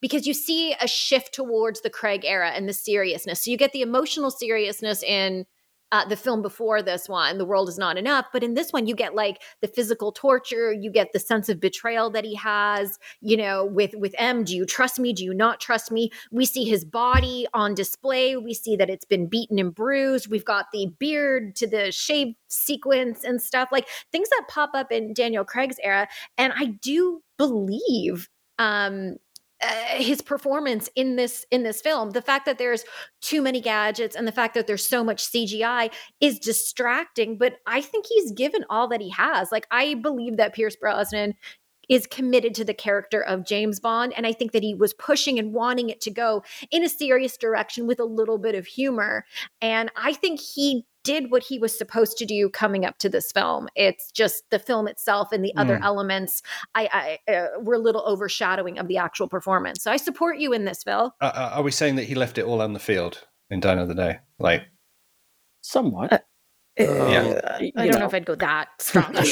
[0.00, 3.42] because you see a shift towards the Craig era and the seriousness.
[3.42, 5.46] So you get the emotional seriousness in
[5.94, 8.26] uh, the film before this one, The World Is Not Enough.
[8.32, 11.60] But in this one, you get like the physical torture, you get the sense of
[11.60, 14.42] betrayal that he has, you know, with, with M.
[14.42, 15.12] Do you trust me?
[15.12, 16.10] Do you not trust me?
[16.32, 18.36] We see his body on display.
[18.36, 20.28] We see that it's been beaten and bruised.
[20.28, 24.90] We've got the beard to the shave sequence and stuff like things that pop up
[24.90, 26.08] in Daniel Craig's era.
[26.36, 28.28] And I do believe
[28.58, 29.16] um
[29.64, 32.84] uh, his performance in this in this film the fact that there's
[33.20, 35.90] too many gadgets and the fact that there's so much cgi
[36.20, 40.54] is distracting but i think he's given all that he has like i believe that
[40.54, 41.34] pierce brosnan
[41.88, 44.14] is committed to the character of James Bond.
[44.16, 47.36] And I think that he was pushing and wanting it to go in a serious
[47.36, 49.24] direction with a little bit of humor.
[49.60, 53.30] And I think he did what he was supposed to do coming up to this
[53.30, 53.68] film.
[53.76, 55.60] It's just the film itself and the mm.
[55.60, 56.42] other elements
[56.74, 59.82] I, I uh, were a little overshadowing of the actual performance.
[59.82, 61.14] So I support you in this, Phil.
[61.20, 63.72] Uh, uh are we saying that he left it all on the field in Die
[63.72, 64.18] Another Day?
[64.38, 64.62] Like
[65.60, 66.12] somewhat.
[66.12, 66.18] Uh,
[66.76, 67.40] yeah.
[67.56, 67.98] I don't know.
[68.00, 68.06] know.
[68.06, 69.12] if I'd go that strong.
[69.16, 69.22] I,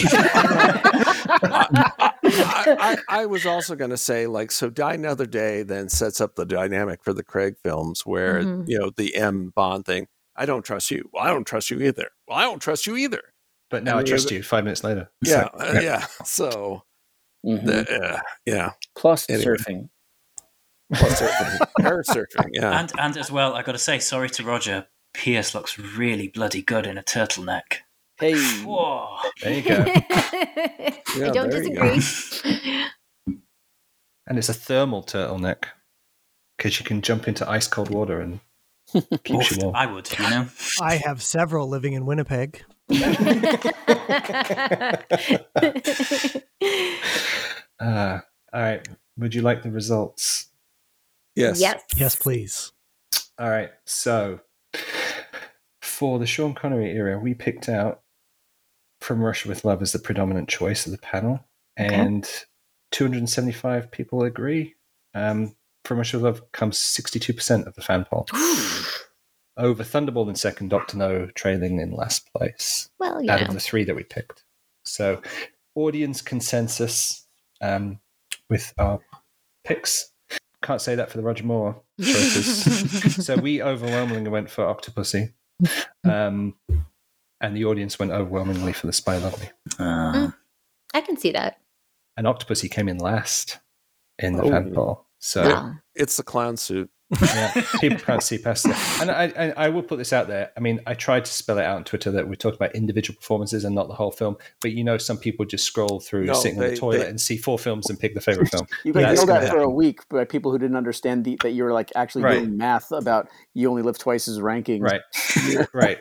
[2.24, 6.36] I, I, was also going to say, like, so Die Another Day then sets up
[6.36, 8.70] the dynamic for the Craig films where, mm-hmm.
[8.70, 10.06] you know, the M Bond thing
[10.36, 11.08] I don't trust you.
[11.12, 12.08] Well, I don't trust you either.
[12.26, 13.22] Well, I don't trust you either.
[13.70, 14.42] But now I trust you.
[14.42, 15.10] Five minutes later.
[15.24, 16.06] Yeah, so, uh, yeah.
[16.24, 16.82] So,
[17.46, 17.66] mm-hmm.
[17.66, 18.72] the, uh, yeah.
[18.96, 19.44] Plus anyway.
[19.44, 19.88] surfing.
[20.92, 21.66] Plus surfing.
[21.80, 22.50] Air surfing.
[22.52, 22.78] Yeah.
[22.80, 24.86] And and as well, I got to say, sorry to Roger.
[25.14, 27.80] Pierce looks really bloody good in a turtleneck.
[28.18, 28.34] Hey.
[28.62, 29.16] Whoa.
[29.42, 29.84] There you go.
[31.16, 32.84] yeah, I don't disagree.
[34.26, 35.64] and it's a thermal turtleneck
[36.56, 38.40] because you can jump into ice cold water and
[39.74, 40.46] I would, you know.
[40.80, 42.62] I have several living in Winnipeg.
[47.80, 48.20] uh,
[48.52, 48.86] all right.
[49.16, 50.48] Would you like the results?
[51.34, 51.60] Yes.
[51.60, 51.82] Yes.
[51.96, 52.72] Yes, please.
[53.38, 53.70] All right.
[53.86, 54.40] So,
[55.80, 58.02] for the Sean Connery era, we picked out
[59.00, 61.44] From Russia with Love as the predominant choice of the panel,
[61.80, 61.94] okay.
[61.94, 62.28] and
[62.92, 64.74] 275 people agree.
[65.14, 65.54] Um,
[65.84, 68.26] from Russia with Love comes 62% of the fan poll.
[69.58, 72.88] Over Thunderball in second, Doctor No trailing in last place.
[72.98, 74.44] Well, out of the three that we picked.
[74.84, 75.20] So,
[75.74, 77.26] audience consensus
[77.60, 78.00] um,
[78.48, 79.00] with our
[79.64, 80.10] picks.
[80.62, 83.26] Can't say that for the Roger Moore choices.
[83.26, 85.32] so we overwhelmingly went for Octopussy,
[86.04, 86.54] um,
[87.40, 89.50] and the audience went overwhelmingly for the Spy Lovely.
[89.78, 90.30] Uh.
[90.94, 91.58] I can see that.
[92.16, 93.58] And Octopussy came in last
[94.18, 94.50] in the oh.
[94.50, 95.06] fan poll.
[95.22, 96.90] So it's the clown suit.
[97.20, 98.74] yeah, people can't see past it.
[99.00, 100.50] And I, I, I, will put this out there.
[100.56, 103.16] I mean, I tried to spell it out on Twitter that we talked about individual
[103.16, 104.36] performances and not the whole film.
[104.62, 107.08] But you know, some people just scroll through, no, sitting they, in the toilet, they,
[107.08, 108.66] and see four films and pick the favorite film.
[108.84, 111.62] you can know that for a week by people who didn't understand the, that you
[111.62, 112.38] were like actually right.
[112.38, 114.82] doing math about you only live twice as ranking.
[114.82, 115.02] Right,
[115.72, 116.00] right.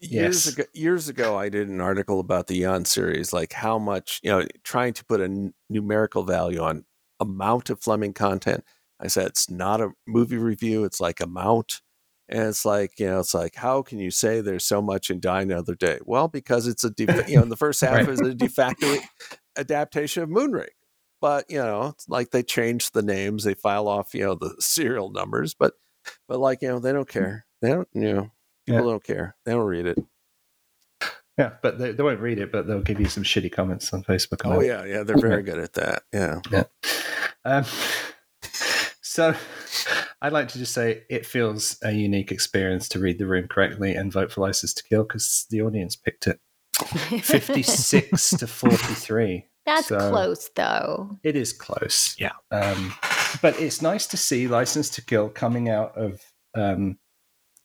[0.00, 0.54] Years yes.
[0.54, 4.30] ago, years ago, I did an article about the Eon series, like how much you
[4.30, 6.84] know, trying to put a n- numerical value on
[7.22, 8.64] amount of Fleming content.
[9.00, 11.80] I said it's not a movie review; it's like amount.
[12.28, 15.20] And it's like, you know, it's like, how can you say there's so much in
[15.20, 15.98] Die Another Day?
[16.06, 18.08] Well, because it's a, de- you know, in the first half Right.
[18.08, 18.96] is a de facto
[19.58, 20.68] adaptation of Moonraker.
[21.20, 24.54] But, you know, it's like they change the names, they file off, you know, the
[24.60, 25.74] serial numbers, but,
[26.26, 27.12] but like, you know, they don't mm.
[27.12, 27.44] care.
[27.60, 28.30] They don't, you know,
[28.66, 28.90] people Yeah.
[28.92, 29.36] don't care.
[29.44, 29.98] They don't read it.
[31.38, 34.02] Yeah, but they, they won't read it, but they'll give you some shitty comments on
[34.04, 34.42] Facebook.
[34.44, 34.84] Oh, yeah.
[34.84, 35.02] Yeah.
[35.02, 36.02] They're very good at that.
[36.12, 36.40] Yeah.
[37.44, 37.64] Um,
[39.00, 39.34] so
[40.20, 43.94] I'd like to just say it feels a unique experience to read the room correctly
[43.94, 46.38] and vote for License to Kill because the audience picked it
[47.22, 49.46] 56 to 43.
[49.64, 51.18] That's So- close, though.
[51.22, 52.16] It is close.
[52.18, 52.32] Yeah.
[52.50, 52.92] Um,
[53.40, 56.20] but it's nice to see License to Kill coming out of
[56.54, 56.98] um,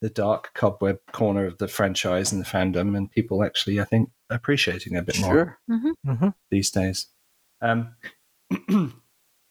[0.01, 4.09] the dark cobweb corner of the franchise and the fandom, and people actually, I think,
[4.29, 5.95] appreciating it a bit more Sure.
[6.05, 6.33] Mhm.
[6.51, 7.07] these days.
[7.61, 7.95] Um,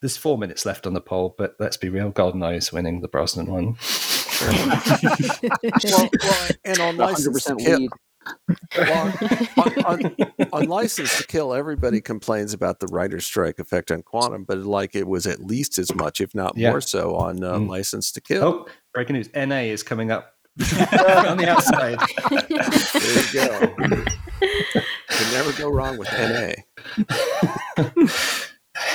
[0.01, 3.09] there's four minutes left on the poll, but let's be real, GoldenEye is winning the
[3.09, 3.77] Brosnan one.
[5.85, 7.89] well, well, and on license to kill,
[8.77, 9.13] well,
[9.57, 10.17] on, on,
[10.53, 14.95] on license to kill, everybody complains about the writer's strike effect on Quantum, but like
[14.95, 16.71] it was at least as much, if not Yeah.
[16.71, 17.69] more so, on uh, Mm.
[17.69, 18.45] license to kill.
[18.45, 19.31] Oh, breaking news!
[19.35, 21.99] NA is coming up on the outside.
[22.31, 24.05] There you go.
[25.09, 26.53] Can never go wrong with NA.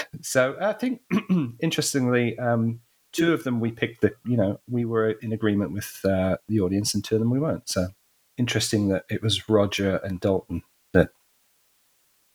[0.22, 1.02] so I think,
[1.60, 2.82] interestingly, um,
[3.12, 4.02] two of them we picked.
[4.02, 7.30] The you know we were in agreement with uh, the audience, and two of them
[7.30, 7.70] we weren't.
[7.70, 7.88] So
[8.38, 10.64] interesting that it was Roger and Dalton
[10.94, 11.10] that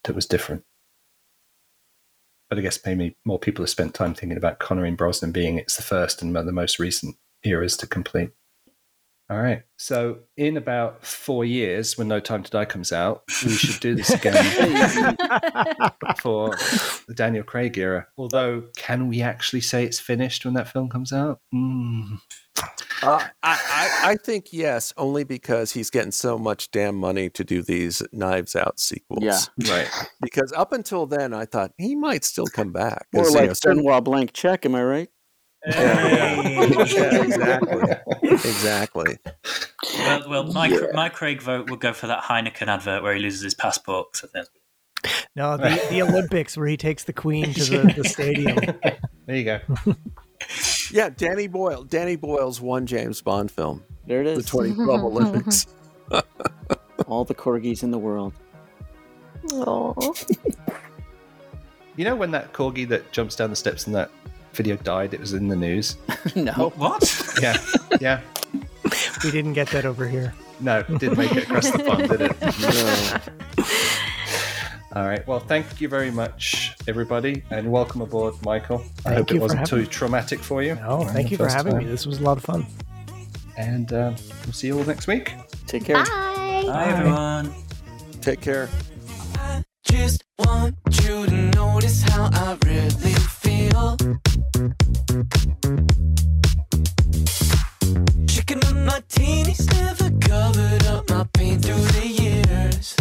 [0.05, 0.65] that was different.
[2.49, 5.59] But I guess maybe more people have spent time thinking about Connery and Brosnan being
[5.59, 8.31] it's the first and the most recent eras to complete.
[9.29, 9.63] All right.
[9.77, 13.95] So in about four years, when No Time to Die comes out, we should do
[13.97, 14.35] this again
[16.21, 16.51] for
[17.09, 18.07] the Daniel Craig era.
[18.17, 21.41] Although, can we actually say it's finished when that film comes out?
[21.53, 22.19] Mm.
[23.03, 23.61] Uh, I,
[24.03, 28.03] I, I think yes, only because he's getting so much damn money to do these
[28.13, 29.23] Knives Out sequels.
[29.23, 29.41] Yeah.
[29.71, 29.89] Right.
[30.23, 33.07] Because up until then, I thought he might still come back.
[33.13, 35.09] More 'Cause, you like know, certain- Benoit Blank check, am I right?
[35.71, 37.97] yeah, exactly.
[38.23, 39.19] exactly.
[39.99, 43.43] Well, well my, my Craig vote will go for that Heineken advert where he loses
[43.43, 44.13] his passport.
[44.13, 48.05] 'cause I think No, the, the Olympics where he takes the queen to the, the
[48.09, 48.59] stadium.
[49.27, 49.59] There you go.
[50.93, 51.83] Yeah, Danny Boyle.
[51.83, 54.35] Danny Boyle's one James Bond film, There it is.
[54.35, 54.51] the is.
[54.77, 55.67] 2012 Olympics.
[57.09, 58.35] All the corgis in the world.
[59.53, 60.15] Oh.
[61.97, 64.11] You know when that corgi that jumps down the steps in that
[64.57, 65.15] video died?
[65.15, 65.97] It was in the news.
[66.35, 66.73] no.
[66.77, 67.35] what?
[67.41, 67.57] Yeah.
[68.01, 68.21] Yeah.
[69.25, 70.33] We didn't get that over here.
[70.61, 72.37] No, didn't make it across the pond, did it?
[73.57, 75.01] No.
[75.01, 75.27] All right.
[75.27, 78.83] Well, thank you very much, everybody, and welcome aboard, Michael.
[79.05, 80.77] I Thank hope it wasn't too traumatic for you.
[80.77, 81.85] No, thank you for having time.
[81.85, 81.91] me.
[81.91, 82.65] This was a lot of fun.
[83.59, 84.15] And uh,
[84.45, 85.35] we'll see you all next week.
[85.67, 85.97] Take care.
[85.97, 86.05] Bye.
[86.67, 87.53] Hi, everyone.
[88.23, 88.71] Take care.
[89.85, 93.15] Just want you to notice how I really
[93.77, 94.01] up
[98.97, 102.95] my teenies, never covered up my pain through the years.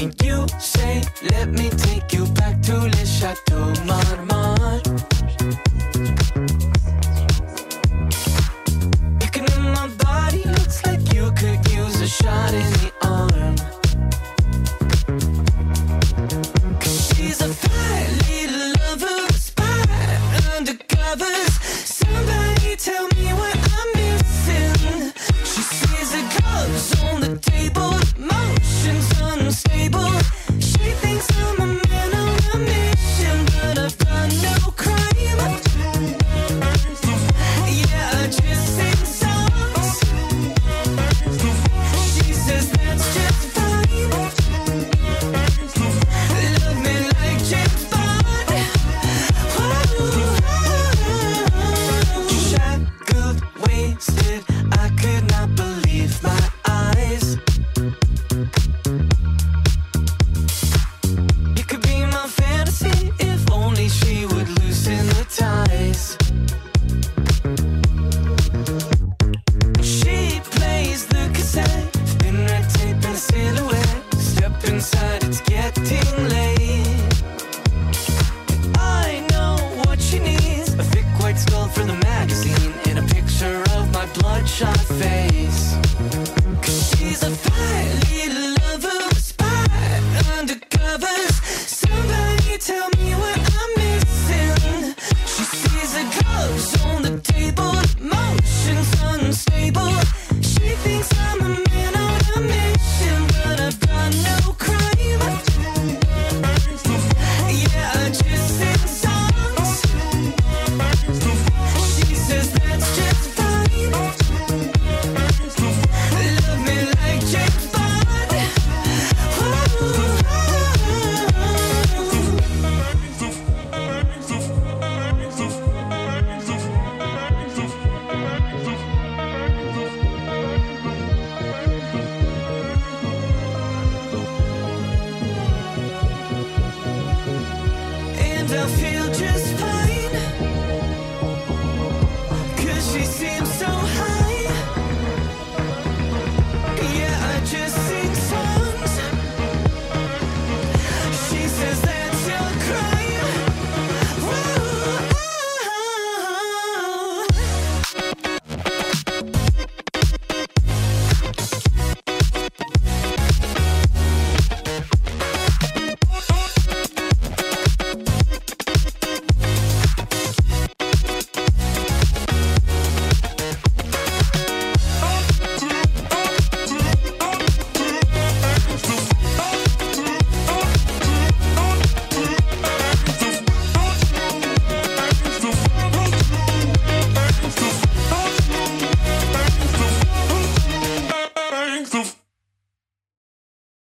[0.00, 5.75] And you say, let me take you back to Le Chateau Marmont.